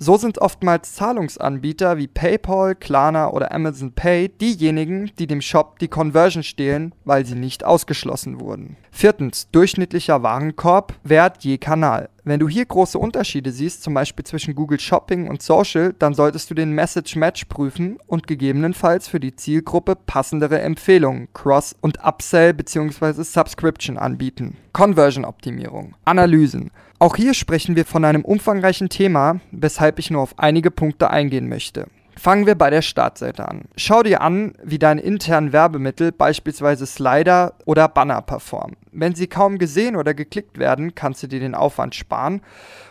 So 0.01 0.17
sind 0.17 0.39
oftmals 0.39 0.95
Zahlungsanbieter 0.95 1.97
wie 1.97 2.07
PayPal, 2.07 2.77
Klarna 2.77 3.31
oder 3.31 3.51
Amazon 3.51 3.91
Pay 3.91 4.29
diejenigen, 4.29 5.11
die 5.19 5.27
dem 5.27 5.41
Shop 5.41 5.81
die 5.81 5.89
Conversion 5.89 6.45
stehlen, 6.45 6.95
weil 7.05 7.27
sie 7.27 7.35
nicht 7.35 7.65
ausgeschlossen 7.65 8.41
wurden. 8.41 8.77
Viertens, 8.93 9.49
durchschnittlicher 9.51 10.23
Warenkorb, 10.23 10.95
Wert 11.03 11.43
je 11.43 11.59
Kanal. 11.59 12.11
Wenn 12.23 12.39
du 12.39 12.49
hier 12.49 12.65
große 12.65 12.99
Unterschiede 12.99 13.51
siehst, 13.51 13.83
zum 13.83 13.95
Beispiel 13.95 14.25
zwischen 14.25 14.55
Google 14.55 14.79
Shopping 14.79 15.29
und 15.29 15.43
Social, 15.43 15.95
dann 15.99 16.15
solltest 16.15 16.49
du 16.51 16.55
den 16.55 16.73
Message 16.73 17.17
Match 17.17 17.47
prüfen 17.47 17.99
und 18.07 18.29
gegebenenfalls 18.29 19.09
für 19.09 19.19
die 19.19 19.35
Zielgruppe 19.35 19.97
passendere 19.97 20.61
Empfehlungen, 20.61 21.27
Cross- 21.33 21.75
und 21.81 22.05
Upsell 22.05 22.55
bzw. 22.55 23.25
Subscription 23.25 23.97
anbieten. 23.97 24.59
Conversion-Optimierung, 24.75 25.97
Analysen. 26.05 26.71
Auch 27.01 27.15
hier 27.15 27.33
sprechen 27.35 27.77
wir 27.77 27.85
von 27.85 28.05
einem 28.05 28.25
umfangreichen 28.25 28.89
Thema, 28.89 29.39
weshalb 29.53 30.01
ich 30.01 30.11
nur 30.11 30.21
auf 30.21 30.37
einige 30.37 30.73
Punkte 30.73 31.11
eingehen 31.11 31.49
möchte. 31.49 31.87
Fangen 32.17 32.47
wir 32.47 32.57
bei 32.57 32.71
der 32.71 32.83
Startseite 32.83 33.47
an. 33.47 33.67
Schau 33.77 34.03
dir 34.03 34.21
an, 34.21 34.55
wie 34.65 34.81
deine 34.81 35.03
internen 35.03 35.53
Werbemittel, 35.53 36.11
beispielsweise 36.11 36.87
Slider 36.87 37.55
oder 37.67 37.87
Banner, 37.87 38.21
performen. 38.23 38.77
Wenn 38.91 39.15
sie 39.15 39.29
kaum 39.29 39.59
gesehen 39.59 39.95
oder 39.95 40.13
geklickt 40.13 40.59
werden, 40.59 40.97
kannst 40.97 41.23
du 41.23 41.29
dir 41.29 41.39
den 41.39 41.55
Aufwand 41.55 41.95
sparen 41.95 42.43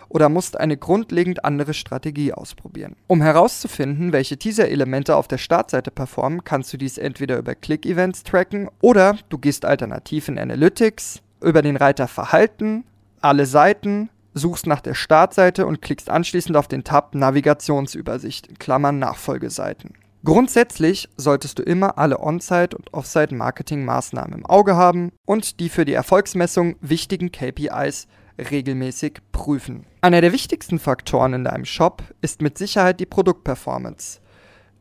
oder 0.07 0.29
musst 0.29 0.57
eine 0.57 0.77
grundlegend 0.77 1.43
andere 1.43 1.73
Strategie 1.73 2.31
ausprobieren. 2.31 2.95
Um 3.07 3.21
herauszufinden, 3.21 4.13
welche 4.13 4.37
Teaser-Elemente 4.37 5.17
auf 5.17 5.27
der 5.27 5.37
Startseite 5.37 5.91
performen, 5.91 6.45
kannst 6.45 6.71
du 6.71 6.77
dies 6.77 6.97
entweder 6.97 7.37
über 7.37 7.55
Click-Events 7.55 8.23
tracken 8.23 8.69
oder 8.79 9.17
du 9.27 9.37
gehst 9.37 9.65
alternativ 9.65 10.29
in 10.29 10.39
Analytics, 10.39 11.21
über 11.41 11.61
den 11.61 11.75
Reiter 11.75 12.07
Verhalten 12.07 12.85
alle 13.21 13.45
Seiten, 13.45 14.09
suchst 14.33 14.67
nach 14.67 14.81
der 14.81 14.93
Startseite 14.93 15.65
und 15.65 15.81
klickst 15.81 16.09
anschließend 16.09 16.55
auf 16.57 16.67
den 16.67 16.83
Tab 16.83 17.15
Navigationsübersicht 17.15 18.59
Klammern 18.59 19.00
Nachfolgeseiten. 19.00 19.93
Grundsätzlich 20.24 21.09
solltest 21.15 21.59
du 21.59 21.63
immer 21.63 21.97
alle 21.97 22.19
On-Site- 22.19 22.75
und 22.75 22.93
Off-Site-Marketing-Maßnahmen 22.93 24.33
im 24.33 24.45
Auge 24.45 24.75
haben 24.75 25.12
und 25.25 25.59
die 25.59 25.69
für 25.69 25.86
die 25.86 25.93
Erfolgsmessung 25.93 26.75
wichtigen 26.81 27.31
KPIs 27.31 28.07
regelmäßig 28.38 29.19
prüfen. 29.31 29.86
Einer 30.01 30.21
der 30.21 30.33
wichtigsten 30.33 30.79
Faktoren 30.79 31.33
in 31.33 31.43
deinem 31.43 31.65
Shop 31.65 32.03
ist 32.21 32.41
mit 32.41 32.57
Sicherheit 32.57 33.00
die 33.00 33.05
Produktperformance. 33.05 34.19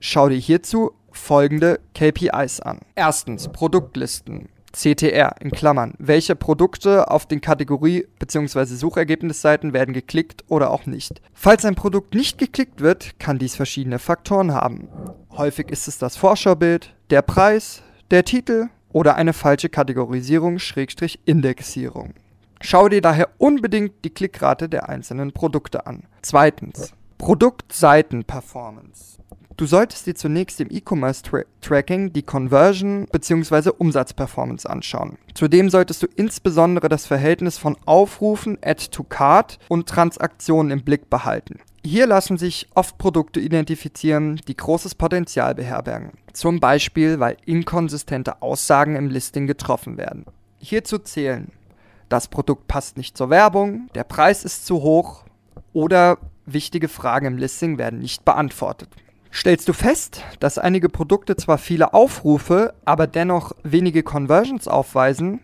Schau 0.01 0.29
dir 0.29 0.37
hierzu 0.37 0.93
folgende 1.11 1.81
KPIs 1.95 2.61
an. 2.61 2.81
Erstens 2.95 3.49
Produktlisten. 3.49 4.49
CTR 4.77 5.37
in 5.41 5.53
Klammern. 5.53 5.95
Welche 5.99 6.37
Produkte 6.37 7.11
auf 7.11 7.25
den 7.25 7.41
Kategorie- 7.41 8.07
bzw. 8.19 8.67
Suchergebnisseiten 8.67 9.73
werden 9.73 9.95
geklickt 9.95 10.45
oder 10.49 10.71
auch 10.71 10.85
nicht. 10.85 11.23
Falls 11.33 11.65
ein 11.65 11.77
Produkt 11.77 12.15
nicht 12.15 12.37
geklickt 12.37 12.83
wird, 12.83 13.19
kann 13.19 13.39
dies 13.39 13.57
verschiedene 13.57 13.99
Faktoren 13.99 14.53
haben. 14.53 14.89
Häufig 15.31 15.71
ist 15.71 15.89
es 15.89 15.97
das 15.97 16.17
Vorschaubild, 16.17 16.95
der 17.09 17.23
Preis, 17.23 17.83
der 18.11 18.25
Titel 18.25 18.67
oder 18.93 19.17
eine 19.17 19.33
falsche 19.33 19.71
Kategorisierung 19.71 20.59
Schrägstrich 20.59 21.21
Indexierung. 21.25 22.13
Schau 22.61 22.91
dir 22.91 23.01
daher 23.01 23.31
unbedingt 23.39 24.05
die 24.05 24.11
Klickrate 24.11 24.69
der 24.69 24.91
einzelnen 24.91 25.33
Produkte 25.33 25.87
an. 25.87 26.03
Zweitens. 26.21 26.93
Produktseiten-Performance. 27.17 29.23
Du 29.57 29.65
solltest 29.65 30.07
dir 30.07 30.15
zunächst 30.15 30.61
im 30.61 30.69
E-Commerce-Tracking 30.71 32.13
die 32.13 32.23
Conversion 32.23 33.07
bzw. 33.11 33.71
Umsatzperformance 33.79 34.69
anschauen. 34.69 35.17
Zudem 35.33 35.71
solltest 35.71 36.03
du 36.03 36.07
insbesondere 36.15 36.91
das 36.91 37.07
Verhältnis 37.07 37.57
von 37.57 37.75
Aufrufen, 37.87 38.59
Add 38.63 38.89
to 38.91 39.03
Cart 39.03 39.59
und 39.69 39.89
Transaktionen 39.89 40.73
im 40.73 40.85
Blick 40.85 41.09
behalten. 41.09 41.61
Hier 41.83 42.07
lassen 42.07 42.37
sich 42.37 42.69
oft 42.75 42.99
Produkte 42.99 43.41
identifizieren, 43.41 44.39
die 44.47 44.57
großes 44.57 44.95
Potenzial 44.95 45.55
beherbergen. 45.55 46.13
Zum 46.35 46.61
Beispiel, 46.61 47.19
weil 47.19 47.39
inkonsistente 47.47 48.43
Aussagen 48.43 48.95
im 48.95 49.09
Listing 49.09 49.47
getroffen 49.47 49.97
werden. 49.97 50.27
Hierzu 50.59 50.99
zählen, 50.99 51.51
das 52.11 52.29
Produkt 52.29 52.69
passt 52.69 52.99
nicht 52.99 53.17
zur 53.17 53.31
Werbung, 53.31 53.89
der 53.95 54.05
Preis 54.05 54.45
ist 54.45 54.67
zu 54.67 54.83
hoch 54.83 55.25
oder 55.73 56.19
wichtige 56.45 56.89
Fragen 56.89 57.27
im 57.27 57.39
Listing 57.39 57.79
werden 57.79 58.01
nicht 58.01 58.25
beantwortet. 58.27 58.91
Stellst 59.37 59.69
du 59.69 59.75
fest, 59.75 60.25
dass 60.41 60.57
einige 60.57 60.89
Produkte 60.89 61.37
zwar 61.37 61.59
viele 61.59 61.93
Aufrufe, 61.93 62.73
aber 62.87 63.07
dennoch 63.07 63.53
wenige 63.63 64.03
Conversions 64.03 64.67
aufweisen, 64.67 65.41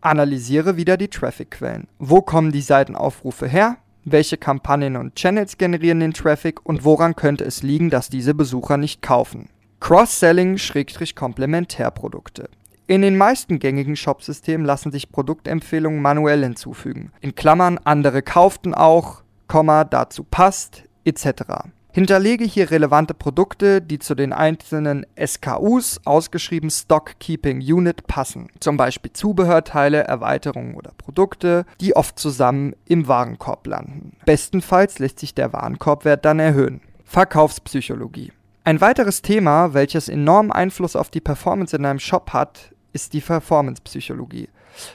analysiere 0.00 0.76
wieder 0.76 0.96
die 0.96 1.08
Traffic-Quellen. 1.08 1.88
Wo 1.98 2.22
kommen 2.22 2.52
die 2.52 2.60
Seitenaufrufe 2.60 3.48
her? 3.48 3.78
Welche 4.04 4.36
Kampagnen 4.36 4.96
und 4.96 5.16
Channels 5.16 5.58
generieren 5.58 5.98
den 5.98 6.14
Traffic 6.14 6.64
und 6.64 6.84
woran 6.84 7.16
könnte 7.16 7.42
es 7.42 7.64
liegen, 7.64 7.90
dass 7.90 8.08
diese 8.08 8.32
Besucher 8.32 8.76
nicht 8.76 9.02
kaufen? 9.02 9.48
Cross-Selling-Komplementärprodukte. 9.80 12.48
In 12.86 13.02
den 13.02 13.16
meisten 13.16 13.58
gängigen 13.58 13.96
Shopsystemen 13.96 14.64
lassen 14.64 14.92
sich 14.92 15.10
Produktempfehlungen 15.10 16.00
manuell 16.00 16.44
hinzufügen. 16.44 17.10
In 17.20 17.34
Klammern 17.34 17.80
andere 17.82 18.22
kauften 18.22 18.72
auch, 18.72 19.24
dazu 19.48 20.22
passt, 20.22 20.84
etc. 21.04 21.72
Hinterlege 21.94 22.44
hier 22.44 22.70
relevante 22.70 23.12
Produkte, 23.12 23.82
die 23.82 23.98
zu 23.98 24.14
den 24.14 24.32
einzelnen 24.32 25.04
SKUs, 25.22 26.00
ausgeschrieben 26.06 26.70
Stock 26.70 27.18
Keeping 27.20 27.60
Unit, 27.60 28.06
passen. 28.06 28.48
Zum 28.60 28.78
Beispiel 28.78 29.12
Zubehörteile, 29.12 30.04
Erweiterungen 30.04 30.74
oder 30.74 30.92
Produkte, 30.96 31.66
die 31.82 31.94
oft 31.94 32.18
zusammen 32.18 32.74
im 32.86 33.08
Warenkorb 33.08 33.66
landen. 33.66 34.16
Bestenfalls 34.24 35.00
lässt 35.00 35.18
sich 35.18 35.34
der 35.34 35.52
Warenkorbwert 35.52 36.24
dann 36.24 36.38
erhöhen. 36.38 36.80
Verkaufspsychologie. 37.04 38.32
Ein 38.64 38.80
weiteres 38.80 39.20
Thema, 39.20 39.74
welches 39.74 40.08
enormen 40.08 40.50
Einfluss 40.50 40.96
auf 40.96 41.10
die 41.10 41.20
Performance 41.20 41.76
in 41.76 41.84
einem 41.84 41.98
Shop 41.98 42.32
hat, 42.32 42.70
ist 42.94 43.12
die 43.12 43.20
Performance-Psychologie. 43.20 44.48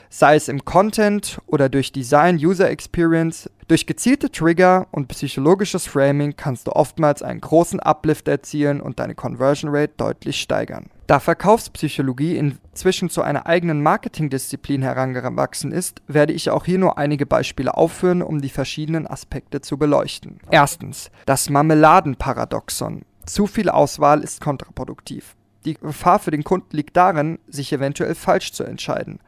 Sei 0.08 0.34
es 0.34 0.48
im 0.48 0.64
Content 0.64 1.38
oder 1.46 1.68
durch 1.68 1.92
Design, 1.92 2.36
User 2.36 2.68
Experience, 2.68 3.48
durch 3.68 3.86
gezielte 3.86 4.32
Trigger 4.32 4.86
und 4.90 5.08
psychologisches 5.08 5.86
Framing 5.86 6.34
kannst 6.36 6.66
du 6.66 6.72
oftmals 6.72 7.22
einen 7.22 7.40
großen 7.40 7.80
Uplift 7.80 8.26
erzielen 8.26 8.80
und 8.80 8.98
deine 8.98 9.14
Conversion 9.14 9.70
Rate 9.74 9.92
deutlich 9.98 10.40
steigern. 10.40 10.86
Da 11.06 11.20
Verkaufspsychologie 11.20 12.36
inzwischen 12.36 13.08
zu 13.08 13.22
einer 13.22 13.46
eigenen 13.46 13.82
Marketingdisziplin 13.82 14.82
herangewachsen 14.82 15.72
ist, 15.72 16.02
werde 16.06 16.32
ich 16.32 16.50
auch 16.50 16.64
hier 16.64 16.78
nur 16.78 16.98
einige 16.98 17.24
Beispiele 17.24 17.76
aufführen, 17.76 18.22
um 18.22 18.40
die 18.40 18.50
verschiedenen 18.50 19.06
Aspekte 19.06 19.60
zu 19.60 19.78
beleuchten. 19.78 20.38
Erstens, 20.50 21.10
das 21.24 21.48
Marmeladenparadoxon. 21.48 23.02
Zu 23.24 23.46
viel 23.46 23.68
Auswahl 23.68 24.22
ist 24.22 24.40
kontraproduktiv. 24.40 25.36
Die 25.64 25.74
Gefahr 25.74 26.18
für 26.18 26.30
den 26.30 26.44
Kunden 26.44 26.76
liegt 26.76 26.96
darin, 26.96 27.38
sich 27.46 27.72
eventuell 27.72 28.14
falsch 28.14 28.52
zu 28.52 28.64
entscheiden. 28.64 29.20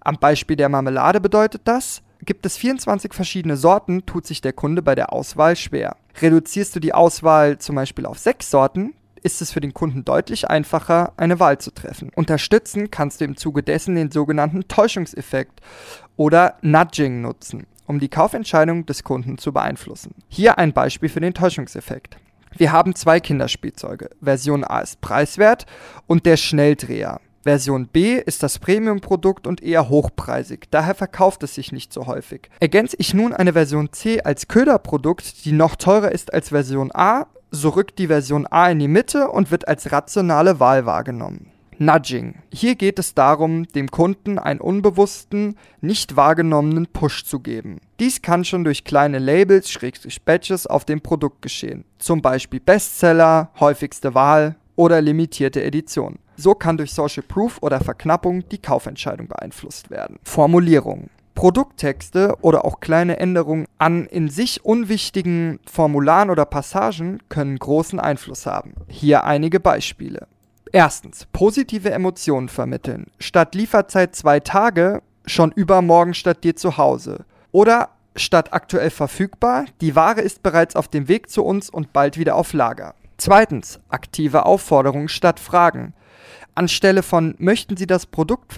Am 0.00 0.18
Beispiel 0.18 0.56
der 0.56 0.68
Marmelade 0.68 1.20
bedeutet 1.20 1.62
das, 1.64 2.02
gibt 2.24 2.46
es 2.46 2.56
24 2.56 3.14
verschiedene 3.14 3.56
Sorten, 3.56 4.06
tut 4.06 4.26
sich 4.26 4.40
der 4.40 4.52
Kunde 4.52 4.82
bei 4.82 4.94
der 4.94 5.12
Auswahl 5.12 5.56
schwer. 5.56 5.96
Reduzierst 6.20 6.74
du 6.74 6.80
die 6.80 6.94
Auswahl 6.94 7.58
zum 7.58 7.76
Beispiel 7.76 8.06
auf 8.06 8.18
sechs 8.18 8.50
Sorten, 8.50 8.94
ist 9.22 9.42
es 9.42 9.52
für 9.52 9.60
den 9.60 9.74
Kunden 9.74 10.04
deutlich 10.04 10.48
einfacher, 10.48 11.12
eine 11.16 11.40
Wahl 11.40 11.58
zu 11.58 11.72
treffen. 11.72 12.10
Unterstützen 12.14 12.90
kannst 12.90 13.20
du 13.20 13.24
im 13.24 13.36
Zuge 13.36 13.62
dessen 13.62 13.96
den 13.96 14.10
sogenannten 14.10 14.68
Täuschungseffekt 14.68 15.60
oder 16.16 16.56
Nudging 16.62 17.20
nutzen, 17.22 17.66
um 17.86 17.98
die 17.98 18.08
Kaufentscheidung 18.08 18.86
des 18.86 19.02
Kunden 19.02 19.36
zu 19.36 19.52
beeinflussen. 19.52 20.14
Hier 20.28 20.58
ein 20.58 20.72
Beispiel 20.72 21.08
für 21.08 21.20
den 21.20 21.34
Täuschungseffekt. 21.34 22.18
Wir 22.56 22.72
haben 22.72 22.94
zwei 22.94 23.20
Kinderspielzeuge. 23.20 24.10
Version 24.22 24.64
A 24.64 24.80
ist 24.80 25.00
preiswert 25.00 25.66
und 26.06 26.24
der 26.24 26.36
Schnelldreher. 26.36 27.20
Version 27.46 27.86
B 27.86 28.18
ist 28.18 28.42
das 28.42 28.58
Premium-Produkt 28.58 29.46
und 29.46 29.62
eher 29.62 29.88
hochpreisig, 29.88 30.66
daher 30.72 30.96
verkauft 30.96 31.44
es 31.44 31.54
sich 31.54 31.70
nicht 31.70 31.92
so 31.92 32.06
häufig. 32.06 32.50
Ergänze 32.58 32.96
ich 32.98 33.14
nun 33.14 33.32
eine 33.32 33.52
Version 33.52 33.92
C 33.92 34.20
als 34.20 34.48
Köderprodukt, 34.48 35.44
die 35.44 35.52
noch 35.52 35.76
teurer 35.76 36.10
ist 36.10 36.34
als 36.34 36.48
Version 36.48 36.90
A, 36.92 37.28
so 37.52 37.68
rückt 37.68 38.00
die 38.00 38.08
Version 38.08 38.48
A 38.50 38.68
in 38.68 38.80
die 38.80 38.88
Mitte 38.88 39.28
und 39.28 39.52
wird 39.52 39.68
als 39.68 39.92
rationale 39.92 40.58
Wahl 40.58 40.86
wahrgenommen. 40.86 41.52
Nudging. 41.78 42.34
Hier 42.52 42.74
geht 42.74 42.98
es 42.98 43.14
darum, 43.14 43.68
dem 43.68 43.92
Kunden 43.92 44.40
einen 44.40 44.60
unbewussten, 44.60 45.56
nicht 45.80 46.16
wahrgenommenen 46.16 46.88
Push 46.88 47.24
zu 47.24 47.38
geben. 47.38 47.80
Dies 48.00 48.22
kann 48.22 48.44
schon 48.44 48.64
durch 48.64 48.82
kleine 48.82 49.20
Labels, 49.20 49.70
Schrägstrich 49.70 50.22
Badges 50.22 50.66
auf 50.66 50.84
dem 50.84 51.00
Produkt 51.00 51.42
geschehen. 51.42 51.84
Zum 51.98 52.22
Beispiel 52.22 52.58
Bestseller, 52.58 53.50
häufigste 53.60 54.14
Wahl 54.14 54.56
oder 54.74 55.00
limitierte 55.00 55.62
Edition. 55.62 56.18
So 56.36 56.54
kann 56.54 56.76
durch 56.76 56.92
Social 56.92 57.22
Proof 57.22 57.58
oder 57.62 57.80
Verknappung 57.80 58.48
die 58.48 58.58
Kaufentscheidung 58.58 59.28
beeinflusst 59.28 59.90
werden. 59.90 60.18
Formulierung. 60.22 61.10
Produkttexte 61.34 62.34
oder 62.40 62.64
auch 62.64 62.80
kleine 62.80 63.18
Änderungen 63.18 63.66
an 63.78 64.06
in 64.06 64.28
sich 64.30 64.64
unwichtigen 64.64 65.60
Formularen 65.70 66.30
oder 66.30 66.46
Passagen 66.46 67.22
können 67.28 67.58
großen 67.58 68.00
Einfluss 68.00 68.46
haben. 68.46 68.72
Hier 68.88 69.24
einige 69.24 69.60
Beispiele. 69.60 70.28
Erstens, 70.72 71.26
positive 71.32 71.90
Emotionen 71.90 72.48
vermitteln. 72.48 73.06
Statt 73.18 73.54
Lieferzeit 73.54 74.16
zwei 74.16 74.40
Tage, 74.40 75.02
schon 75.26 75.52
übermorgen 75.52 76.14
statt 76.14 76.42
dir 76.42 76.56
zu 76.56 76.78
Hause. 76.78 77.24
Oder 77.52 77.90
statt 78.16 78.52
aktuell 78.52 78.90
verfügbar, 78.90 79.66
die 79.80 79.94
Ware 79.94 80.22
ist 80.22 80.42
bereits 80.42 80.74
auf 80.74 80.88
dem 80.88 81.06
Weg 81.06 81.30
zu 81.30 81.44
uns 81.44 81.68
und 81.68 81.92
bald 81.92 82.16
wieder 82.18 82.34
auf 82.34 82.54
Lager. 82.54 82.94
Zweitens, 83.18 83.78
aktive 83.88 84.46
Aufforderungen 84.46 85.08
statt 85.08 85.38
Fragen 85.38 85.94
anstelle 86.56 87.02
von 87.02 87.34
möchten 87.38 87.76
Sie 87.76 87.86
das 87.86 88.06
Produkt 88.06 88.54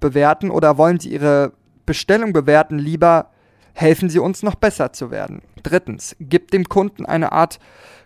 bewerten 0.00 0.50
oder 0.50 0.78
wollen 0.78 1.00
Sie 1.00 1.10
Ihre 1.10 1.52
Bestellung 1.86 2.32
bewerten, 2.32 2.78
lieber 2.78 3.30
helfen 3.74 4.08
Sie 4.08 4.18
uns 4.18 4.42
noch 4.42 4.54
besser 4.54 4.92
zu 4.92 5.10
werden. 5.10 5.42
Drittens, 5.62 6.16
gibt 6.20 6.52
dem 6.52 6.64
Kunden 6.68 7.06
eine 7.06 7.32
Art 7.32 7.58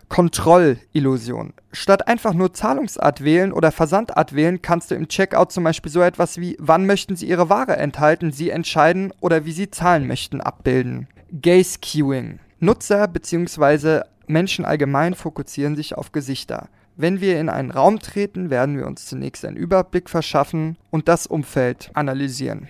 Kontrollillusion. 0.09 1.53
Statt 1.71 2.07
einfach 2.07 2.33
nur 2.33 2.53
Zahlungsart 2.53 3.23
wählen 3.23 3.53
oder 3.53 3.71
Versandart 3.71 4.33
wählen, 4.33 4.61
kannst 4.61 4.89
du 4.89 4.95
im 4.95 5.07
Checkout 5.07 5.51
zum 5.51 5.63
Beispiel 5.63 5.91
so 5.91 6.01
etwas 6.01 6.39
wie 6.39 6.57
wann 6.59 6.87
möchten 6.87 7.15
Sie 7.15 7.27
Ihre 7.27 7.49
Ware 7.49 7.77
enthalten, 7.77 8.31
Sie 8.31 8.49
entscheiden 8.49 9.13
oder 9.21 9.45
wie 9.45 9.51
Sie 9.51 9.69
zahlen 9.69 10.07
möchten 10.07 10.41
abbilden. 10.41 11.07
Gaze 11.41 11.77
Queuing. 11.79 12.39
Nutzer 12.59 13.07
bzw. 13.07 14.01
Menschen 14.25 14.65
allgemein 14.65 15.13
fokussieren 15.13 15.75
sich 15.75 15.95
auf 15.95 16.11
Gesichter. 16.11 16.69
Wenn 17.01 17.21
wir 17.21 17.39
in 17.39 17.47
einen 17.47 17.71
Raum 17.71 17.99
treten, 17.99 18.49
werden 18.49 18.75
wir 18.77 18.85
uns 18.85 19.05
zunächst 19.05 19.45
einen 19.45 19.55
Überblick 19.55 20.09
verschaffen 20.09 20.75
und 20.89 21.07
das 21.07 21.27
Umfeld 21.27 21.91
analysieren. 21.93 22.67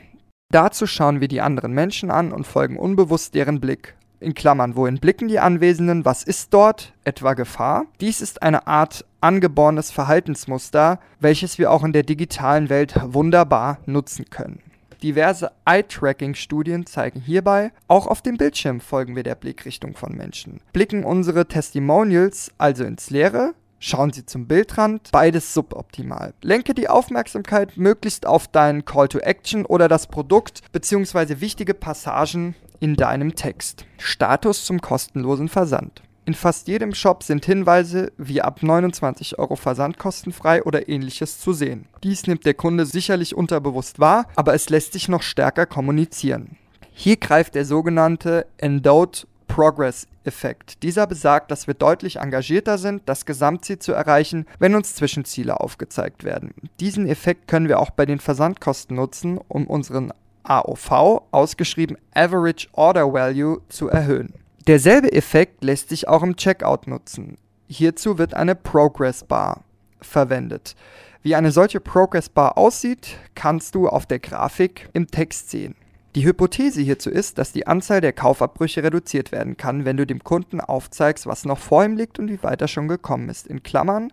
Dazu 0.51 0.85
schauen 0.85 1.19
wir 1.19 1.27
die 1.27 1.41
anderen 1.41 1.73
Menschen 1.73 2.11
an 2.11 2.31
und 2.31 2.45
folgen 2.45 2.77
unbewusst 2.77 3.33
deren 3.33 3.59
Blick. 3.59 3.95
In 4.19 4.35
Klammern, 4.35 4.75
wohin 4.75 4.99
blicken 4.99 5.29
die 5.29 5.39
Anwesenden? 5.39 6.05
Was 6.05 6.21
ist 6.21 6.53
dort? 6.53 6.93
Etwa 7.05 7.33
Gefahr? 7.33 7.87
Dies 8.01 8.21
ist 8.21 8.43
eine 8.43 8.67
Art 8.67 9.03
angeborenes 9.19 9.89
Verhaltensmuster, 9.89 10.99
welches 11.19 11.57
wir 11.57 11.71
auch 11.71 11.83
in 11.83 11.93
der 11.93 12.03
digitalen 12.03 12.69
Welt 12.69 12.93
wunderbar 13.03 13.79
nutzen 13.87 14.29
können. 14.29 14.61
Diverse 15.01 15.51
Eye-Tracking-Studien 15.65 16.85
zeigen 16.85 17.19
hierbei, 17.19 17.71
auch 17.87 18.05
auf 18.05 18.21
dem 18.21 18.37
Bildschirm 18.37 18.79
folgen 18.79 19.15
wir 19.15 19.23
der 19.23 19.33
Blickrichtung 19.33 19.95
von 19.95 20.15
Menschen. 20.15 20.61
Blicken 20.71 21.03
unsere 21.03 21.47
Testimonials 21.47 22.51
also 22.59 22.83
ins 22.83 23.09
Leere, 23.09 23.55
Schauen 23.81 24.11
Sie 24.11 24.25
zum 24.25 24.45
Bildrand, 24.45 25.09
beides 25.13 25.53
suboptimal. 25.53 26.33
Lenke 26.41 26.73
die 26.73 26.89
Aufmerksamkeit 26.89 27.77
möglichst 27.77 28.25
auf 28.25 28.49
deinen 28.49 28.83
Call 28.83 29.07
to 29.07 29.19
Action 29.19 29.65
oder 29.65 29.87
das 29.87 30.07
Produkt 30.07 30.61
bzw. 30.73 31.39
wichtige 31.39 31.73
Passagen 31.73 32.55
in 32.81 32.97
deinem 32.97 33.35
Text. 33.35 33.85
Status 33.97 34.65
zum 34.65 34.81
kostenlosen 34.81 35.47
Versand. 35.47 36.01
In 36.25 36.33
fast 36.33 36.67
jedem 36.67 36.93
Shop 36.93 37.23
sind 37.23 37.45
Hinweise 37.45 38.11
wie 38.17 38.41
ab 38.41 38.61
29 38.61 39.39
Euro 39.39 39.55
Versand 39.55 39.97
kostenfrei 39.97 40.61
oder 40.63 40.89
ähnliches 40.89 41.39
zu 41.39 41.53
sehen. 41.53 41.87
Dies 42.03 42.27
nimmt 42.27 42.45
der 42.45 42.53
Kunde 42.53 42.85
sicherlich 42.85 43.33
unterbewusst 43.33 43.99
wahr, 43.99 44.27
aber 44.35 44.53
es 44.53 44.69
lässt 44.69 44.93
sich 44.93 45.07
noch 45.07 45.23
stärker 45.23 45.65
kommunizieren. 45.65 46.57
Hier 46.91 47.15
greift 47.15 47.55
der 47.55 47.63
sogenannte 47.63 48.45
Endowed 48.57 49.25
Progress-Effekt. 49.49 50.81
Dieser 50.83 51.05
besagt, 51.05 51.51
dass 51.51 51.67
wir 51.67 51.73
deutlich 51.73 52.17
engagierter 52.17 52.77
sind, 52.77 53.01
das 53.07 53.25
Gesamtziel 53.25 53.79
zu 53.79 53.91
erreichen, 53.91 54.45
wenn 54.59 54.75
uns 54.75 54.95
Zwischenziele 54.95 55.59
aufgezeigt 55.59 56.23
werden. 56.23 56.53
Diesen 56.79 57.07
Effekt 57.07 57.49
können 57.49 57.67
wir 57.67 57.79
auch 57.79 57.89
bei 57.89 58.05
den 58.05 58.19
Versandkosten 58.19 58.95
nutzen, 58.95 59.37
um 59.49 59.67
unseren 59.67 60.13
AOV, 60.43 61.21
ausgeschrieben 61.31 61.97
Average 62.13 62.69
Order 62.71 63.11
Value, 63.11 63.61
zu 63.67 63.89
erhöhen. 63.89 64.33
Derselbe 64.67 65.11
Effekt 65.11 65.63
lässt 65.63 65.89
sich 65.89 66.07
auch 66.07 66.23
im 66.23 66.37
Checkout 66.37 66.87
nutzen. 66.87 67.37
Hierzu 67.67 68.17
wird 68.17 68.35
eine 68.35 68.55
Progress 68.55 69.23
Bar 69.23 69.63
verwendet. 69.99 70.75
Wie 71.21 71.35
eine 71.35 71.51
solche 71.51 71.79
Progress 71.81 72.29
Bar 72.29 72.57
aussieht, 72.57 73.17
kannst 73.35 73.75
du 73.75 73.89
auf 73.89 74.05
der 74.05 74.19
Grafik 74.19 74.89
im 74.93 75.07
Text 75.07 75.49
sehen. 75.49 75.75
Die 76.15 76.25
Hypothese 76.25 76.81
hierzu 76.81 77.11
ist, 77.11 77.37
dass 77.37 77.51
die 77.51 77.67
Anzahl 77.67 78.01
der 78.01 78.13
Kaufabbrüche 78.13 78.81
reduziert 78.81 79.31
werden 79.31 79.57
kann, 79.57 79.85
wenn 79.85 79.97
du 79.97 80.07
dem 80.07 80.23
Kunden 80.23 80.59
aufzeigst, 80.59 81.27
was 81.27 81.45
noch 81.45 81.59
vor 81.59 81.85
ihm 81.85 81.95
liegt 81.95 82.17
und 82.17 82.29
wie 82.29 82.41
weit 82.41 82.61
er 82.61 82.67
schon 82.67 82.87
gekommen 82.87 83.29
ist. 83.29 83.45
In 83.45 83.61
Klammern, 83.61 84.11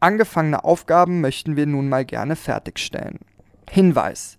angefangene 0.00 0.64
Aufgaben 0.64 1.22
möchten 1.22 1.56
wir 1.56 1.66
nun 1.66 1.88
mal 1.88 2.04
gerne 2.04 2.36
fertigstellen. 2.36 3.20
Hinweis. 3.70 4.36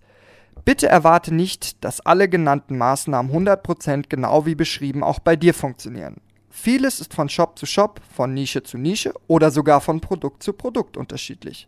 Bitte 0.64 0.88
erwarte 0.88 1.34
nicht, 1.34 1.82
dass 1.82 2.00
alle 2.00 2.28
genannten 2.28 2.78
Maßnahmen 2.78 3.32
100% 3.32 4.04
genau 4.08 4.46
wie 4.46 4.54
beschrieben 4.54 5.02
auch 5.02 5.18
bei 5.18 5.34
dir 5.34 5.54
funktionieren. 5.54 6.20
Vieles 6.50 7.00
ist 7.00 7.14
von 7.14 7.28
Shop 7.28 7.58
zu 7.58 7.66
Shop, 7.66 8.00
von 8.14 8.32
Nische 8.32 8.62
zu 8.62 8.78
Nische 8.78 9.12
oder 9.26 9.50
sogar 9.50 9.80
von 9.80 10.00
Produkt 10.00 10.42
zu 10.44 10.52
Produkt 10.52 10.96
unterschiedlich. 10.96 11.66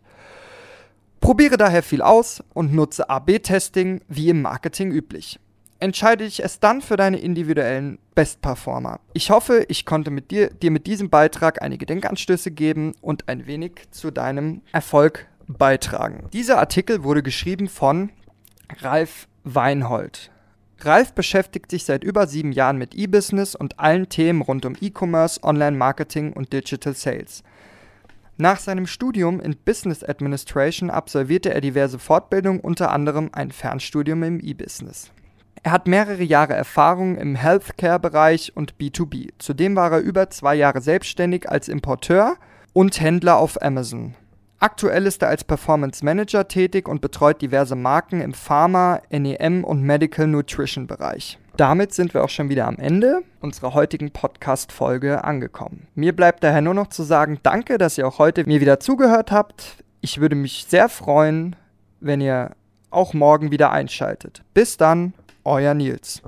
Probiere 1.25 1.57
daher 1.57 1.81
viel 1.81 2.03
aus 2.03 2.43
und 2.53 2.71
nutze 2.71 3.09
AB-Testing 3.09 4.01
wie 4.07 4.29
im 4.29 4.43
Marketing 4.43 4.91
üblich. 4.91 5.39
Entscheide 5.79 6.23
dich 6.23 6.43
erst 6.43 6.63
dann 6.63 6.83
für 6.83 6.97
deine 6.97 7.17
individuellen 7.17 7.97
Best-Performer. 8.13 8.99
Ich 9.13 9.31
hoffe, 9.31 9.65
ich 9.67 9.87
konnte 9.87 10.11
mit 10.11 10.29
dir, 10.29 10.51
dir 10.51 10.69
mit 10.69 10.85
diesem 10.85 11.09
Beitrag 11.09 11.63
einige 11.63 11.87
Denkanstöße 11.87 12.51
geben 12.51 12.93
und 13.01 13.27
ein 13.27 13.47
wenig 13.47 13.87
zu 13.89 14.11
deinem 14.11 14.61
Erfolg 14.71 15.25
beitragen. 15.47 16.27
Dieser 16.31 16.59
Artikel 16.59 17.03
wurde 17.03 17.23
geschrieben 17.23 17.69
von 17.69 18.11
Ralf 18.81 19.27
Weinhold. 19.43 20.29
Ralf 20.81 21.13
beschäftigt 21.13 21.71
sich 21.71 21.85
seit 21.85 22.03
über 22.03 22.27
sieben 22.27 22.51
Jahren 22.51 22.77
mit 22.77 22.93
E-Business 22.93 23.55
und 23.55 23.79
allen 23.79 24.09
Themen 24.09 24.43
rund 24.43 24.63
um 24.63 24.75
E-Commerce, 24.79 25.41
Online-Marketing 25.41 26.33
und 26.33 26.53
Digital 26.53 26.93
Sales. 26.93 27.41
Nach 28.37 28.59
seinem 28.59 28.85
Studium 28.85 29.39
in 29.39 29.55
Business 29.55 30.03
Administration 30.03 30.89
absolvierte 30.89 31.53
er 31.53 31.61
diverse 31.61 31.99
Fortbildungen, 31.99 32.59
unter 32.59 32.91
anderem 32.91 33.29
ein 33.31 33.51
Fernstudium 33.51 34.23
im 34.23 34.39
E-Business. 34.41 35.09
Er 35.63 35.71
hat 35.71 35.87
mehrere 35.87 36.21
Jahre 36.21 36.53
Erfahrung 36.53 37.15
im 37.15 37.35
Healthcare-Bereich 37.35 38.51
und 38.55 38.75
B2B. 38.75 39.29
Zudem 39.39 39.77
war 39.77 39.93
er 39.93 39.99
über 39.99 40.29
zwei 40.29 40.53
Jahre 40.53 40.81
selbstständig 40.81 41.49
als 41.49 41.69
Importeur 41.69 42.35
und 42.73 42.99
Händler 42.99 43.37
auf 43.37 43.61
Amazon. 43.61 44.15
Aktuell 44.59 45.05
ist 45.05 45.21
er 45.21 45.29
als 45.29 45.45
Performance 45.45 46.03
Manager 46.03 46.47
tätig 46.47 46.89
und 46.89 46.99
betreut 46.99 47.41
diverse 47.41 47.75
Marken 47.75 48.19
im 48.19 48.33
Pharma, 48.33 49.01
NEM 49.09 49.63
und 49.63 49.81
Medical 49.81 50.27
Nutrition 50.27 50.87
Bereich. 50.87 51.39
Damit 51.57 51.93
sind 51.93 52.13
wir 52.13 52.23
auch 52.23 52.29
schon 52.29 52.49
wieder 52.49 52.67
am 52.67 52.77
Ende 52.77 53.21
unserer 53.39 53.73
heutigen 53.73 54.11
Podcast-Folge 54.11 55.23
angekommen. 55.23 55.87
Mir 55.95 56.13
bleibt 56.13 56.43
daher 56.43 56.61
nur 56.61 56.73
noch 56.73 56.87
zu 56.87 57.03
sagen, 57.03 57.39
danke, 57.43 57.77
dass 57.77 57.97
ihr 57.97 58.07
auch 58.07 58.19
heute 58.19 58.45
mir 58.45 58.59
wieder 58.59 58.81
zugehört 58.81 59.31
habt. 59.31 59.83
Ich 60.01 60.19
würde 60.19 60.35
mich 60.35 60.65
sehr 60.67 60.89
freuen, 60.89 61.55
wenn 62.01 62.19
ihr 62.19 62.51
auch 62.89 63.13
morgen 63.13 63.51
wieder 63.51 63.71
einschaltet. 63.71 64.43
Bis 64.53 64.75
dann, 64.75 65.13
euer 65.45 65.73
Nils. 65.73 66.21